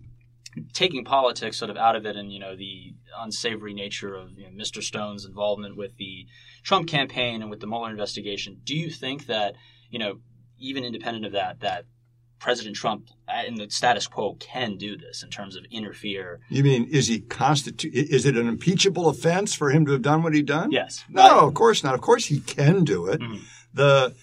[0.74, 4.46] taking politics sort of out of it, and you know, the unsavory nature of you
[4.46, 4.82] know, Mr.
[4.82, 6.26] Stone's involvement with the
[6.64, 9.56] Trump campaign and with the Mueller investigation, do you think that
[9.90, 10.20] you know,
[10.58, 11.86] even independent of that, that
[12.40, 16.40] President Trump uh, in the status quo can do this in terms of interfere?
[16.50, 20.24] You mean, is he constitu- Is it an impeachable offense for him to have done
[20.24, 20.72] what he done?
[20.72, 21.04] Yes.
[21.10, 21.94] No, of course not.
[21.96, 23.20] Of course he can do it.
[23.22, 23.42] Mhm.
[23.74, 24.16] The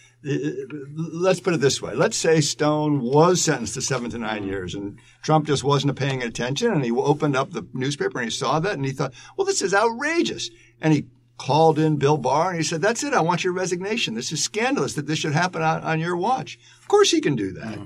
[1.12, 1.94] let's put it this way.
[1.94, 6.22] Let's say Stone was sentenced to seven to 9 years, and Trump just wasn't paying
[6.22, 9.44] attention, and he opened up the newspaper and he saw that, and he thought, "Well,
[9.46, 10.50] this is outrageous,"
[10.80, 11.06] and he
[11.38, 13.12] called in Bill Barr and he said, "That's it.
[13.12, 14.14] I want your resignation.
[14.14, 17.36] This is scandalous that this should happen on, on your watch." Of course, he can
[17.36, 17.78] do that.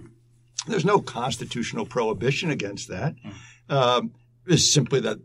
[0.66, 3.14] There's no constitutional prohibition against that.
[3.68, 4.12] Um,
[4.46, 5.18] it's simply that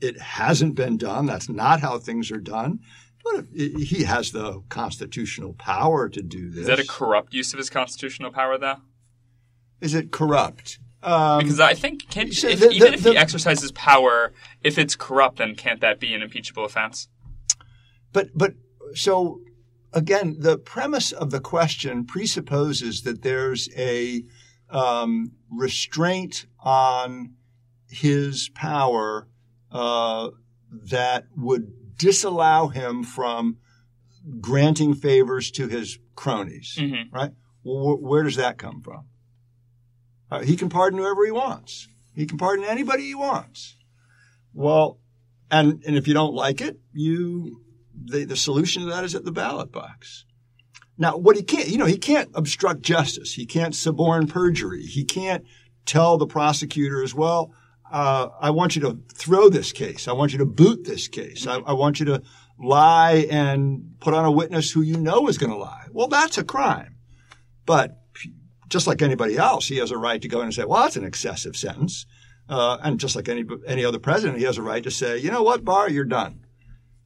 [0.00, 1.26] it hasn't been done.
[1.26, 2.80] That's not how things are done.
[3.24, 6.60] But if- he has the constitutional power to do this.
[6.62, 8.78] Is that a corrupt use of his constitutional power, though?
[9.80, 10.78] Is it corrupt?
[11.02, 14.32] Um, Because I think can, So if, the- even the- if he the- exercises power,
[14.62, 17.08] if it's corrupt, then can't that be an impeachable offense?
[18.12, 18.54] but but
[18.94, 19.40] so
[19.92, 24.24] again, the premise of the question presupposes that there's a
[24.70, 27.34] um, restraint on
[27.88, 29.28] his power
[29.72, 30.30] uh,
[30.70, 33.58] that would disallow him from
[34.40, 36.76] granting favors to his cronies.
[36.78, 37.12] Mhm.
[37.12, 37.32] Right?
[37.64, 39.06] Well, wh- where does that come from?
[40.30, 41.88] Uh, he can pardon whoever he wants.
[42.14, 43.76] He can pardon anybody he wants.
[44.52, 44.98] Well,
[45.50, 47.62] and and if you don't like it, you
[48.02, 50.24] the, the solution to that is at the ballot box.
[51.00, 53.32] Now, what he can't, you know, he can't obstruct justice.
[53.32, 54.82] He can't suborn perjury.
[54.82, 55.44] He can't
[55.86, 57.54] tell the prosecutor as well,
[57.90, 60.06] uh, I want you to throw this case.
[60.06, 61.46] I want you to boot this case.
[61.46, 62.22] I, I want you to
[62.58, 65.86] lie and put on a witness who you know is going to lie.
[65.90, 66.96] Well, that's a crime.
[67.64, 67.98] But
[68.68, 70.96] just like anybody else, he has a right to go in and say, well, that's
[70.96, 72.06] an excessive sentence.
[72.48, 75.30] Uh, and just like any any other president, he has a right to say, you
[75.30, 76.44] know what, Barr, you're done.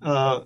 [0.02, 0.40] Uh,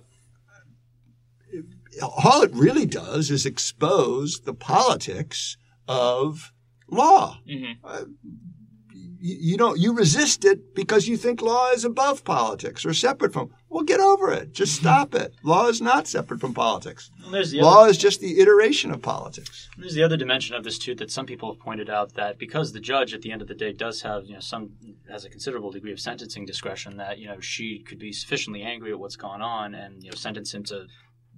[2.01, 6.51] all it really does is expose the politics of
[6.89, 7.39] law.
[7.47, 7.77] Mhm.
[7.83, 8.05] Uh,
[9.21, 13.33] you, you don't you resist it because you think law is above politics or separate
[13.33, 13.49] from.
[13.71, 14.53] Well, get over it.
[14.53, 15.33] Just stop it.
[15.43, 17.11] Law is not separate from politics.
[17.21, 19.69] Well, there's the Law other, is just the iteration of politics.
[19.77, 22.71] there's the other dimension of this too that some people have pointed out that because
[22.71, 24.71] the judge at the end of the day does have you know some
[25.09, 28.91] has a considerable degree of sentencing discretion that you know she could be sufficiently angry
[28.91, 30.87] at what's gone on and you know sentence him to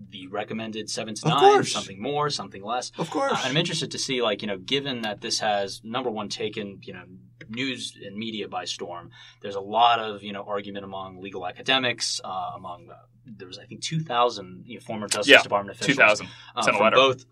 [0.10, 1.72] the recommended seven to Of nine, course.
[1.72, 2.92] something more, something less.
[2.98, 3.34] Of course.
[3.34, 6.80] Uh, I'm interested to see, like, you know, given that this has number one taken,
[6.84, 7.04] you know,
[7.50, 9.10] news and media by storm.
[9.42, 12.96] There's a lot of, you know, argument among legal academics, uh, among uh,
[13.26, 16.28] there was, I think, 2,000 you know, former Justice Yeah, Department officials, 2000.
[16.56, 16.96] uh, from letter.
[16.96, 17.26] both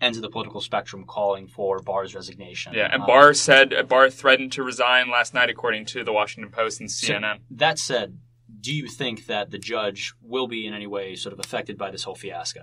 [0.00, 2.72] ends of the political spectrum calling for Barr's resignation.
[2.74, 6.50] Yeah, and Uh, Barr said Barr threatened to resign last night, according to the Washington
[6.52, 7.40] Post and So, CNN.
[7.50, 8.18] that said,
[8.60, 11.90] do you think that the judge will be in any way sort of affected by
[11.90, 12.62] this whole fiasco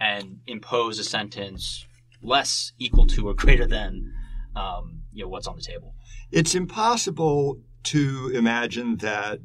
[0.00, 1.86] and impose a sentence
[2.22, 4.12] less, equal to, or greater than
[4.54, 5.94] um, you know what's on the table?
[6.30, 9.40] It's impossible to imagine that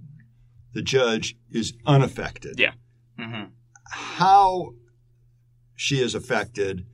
[0.73, 2.59] the judge is unaffected.
[2.59, 2.73] Yeah.
[3.19, 3.51] Mm-hmm.
[3.89, 4.73] How
[5.75, 6.85] she is affected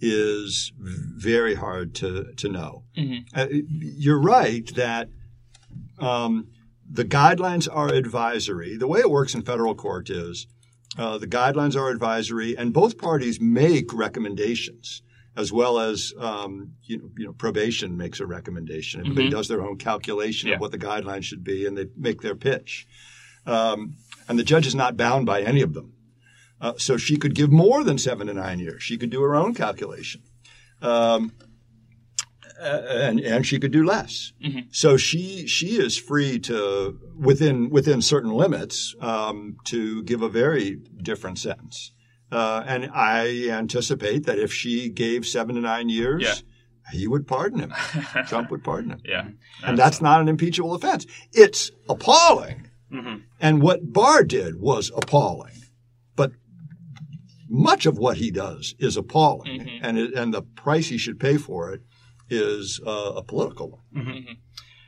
[0.00, 2.84] is very hard to, to know.
[2.96, 3.26] Mhm.
[3.34, 5.08] Uh, you're right that
[5.98, 6.48] um,
[6.90, 8.76] the guidelines are advisory.
[8.76, 10.46] The way it works in federal court is
[10.98, 15.02] uh, the guidelines are advisory, and both parties make recommendations,
[15.36, 19.00] as well as um, you, know, you know probation makes a recommendation.
[19.00, 19.32] Everybody Mhm.
[19.32, 20.54] does their own calculation Yeah.
[20.56, 22.86] of what the guidelines should be, and they make their pitch.
[23.44, 23.96] Um,
[24.28, 25.92] and the judge is not bound by any of them.
[26.60, 28.82] Uh, so she could give more than seven to nine years.
[28.82, 30.22] She could do her own calculation.
[30.80, 31.32] Um,
[32.60, 34.32] and and she could do less.
[34.44, 34.60] Mm-hmm.
[34.70, 40.76] So she she is free to within within certain limits um, to give a very
[41.02, 41.92] different sentence.
[42.32, 46.34] Uh, and I anticipate that if she gave seven to nine years, Yeah.
[46.92, 47.72] he would pardon him.
[48.26, 49.28] Trump would pardon him, Yeah.
[49.64, 51.06] and that's not an impeachable offense.
[51.32, 53.22] It's appalling, Mhm.
[53.40, 55.54] and what Barr did was appalling,
[56.16, 56.32] but
[57.48, 59.78] much of what he does is appalling, Mhm.
[59.82, 61.82] and it, and the price he should pay for it
[62.28, 63.80] is uh, a political one.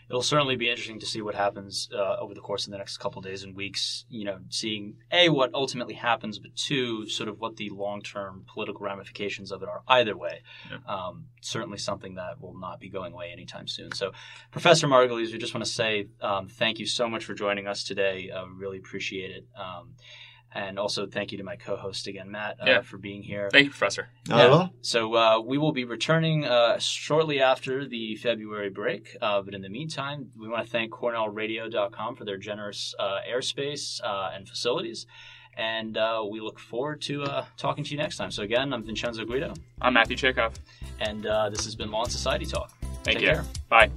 [0.08, 2.96] It'll certainly be interesting to see what happens uh, over the course of the next
[2.96, 4.06] couple days and weeks.
[4.08, 8.86] You know, seeing a what ultimately happens, but two, sort of what the long-term political
[8.86, 9.82] ramifications of it are.
[9.86, 10.40] Either way,
[10.86, 13.92] um, certainly something that will not be going away anytime soon.
[13.92, 14.12] So,
[14.50, 17.84] Professor Margulies, we just want to say um, thank you so much for joining us
[17.84, 18.30] today.
[18.30, 19.46] Uh, we really appreciate it.
[19.54, 19.94] Um,
[20.54, 22.80] and also thank you to my co-host again, Matt, uh, Yeah.
[22.80, 23.48] for being here.
[23.52, 24.08] Thank you, Professor.
[24.28, 24.70] Not at?
[24.82, 29.16] So uh, we will be returning uh, shortly after the February break.
[29.20, 34.00] Uh, but in the meantime, we want to thank CornellRadio.com for their generous uh, airspace
[34.02, 35.06] uh, and facilities.
[35.56, 38.30] And uh, we look forward to uh, talking to you next time.
[38.30, 40.54] So again, I'm Vincenzo Guido, I'm Matthew Chekhov.
[41.00, 42.70] and uh, this has been Law and Society Talk.
[43.02, 43.26] Thank Take you.
[43.34, 43.44] care.
[43.68, 43.90] Bye.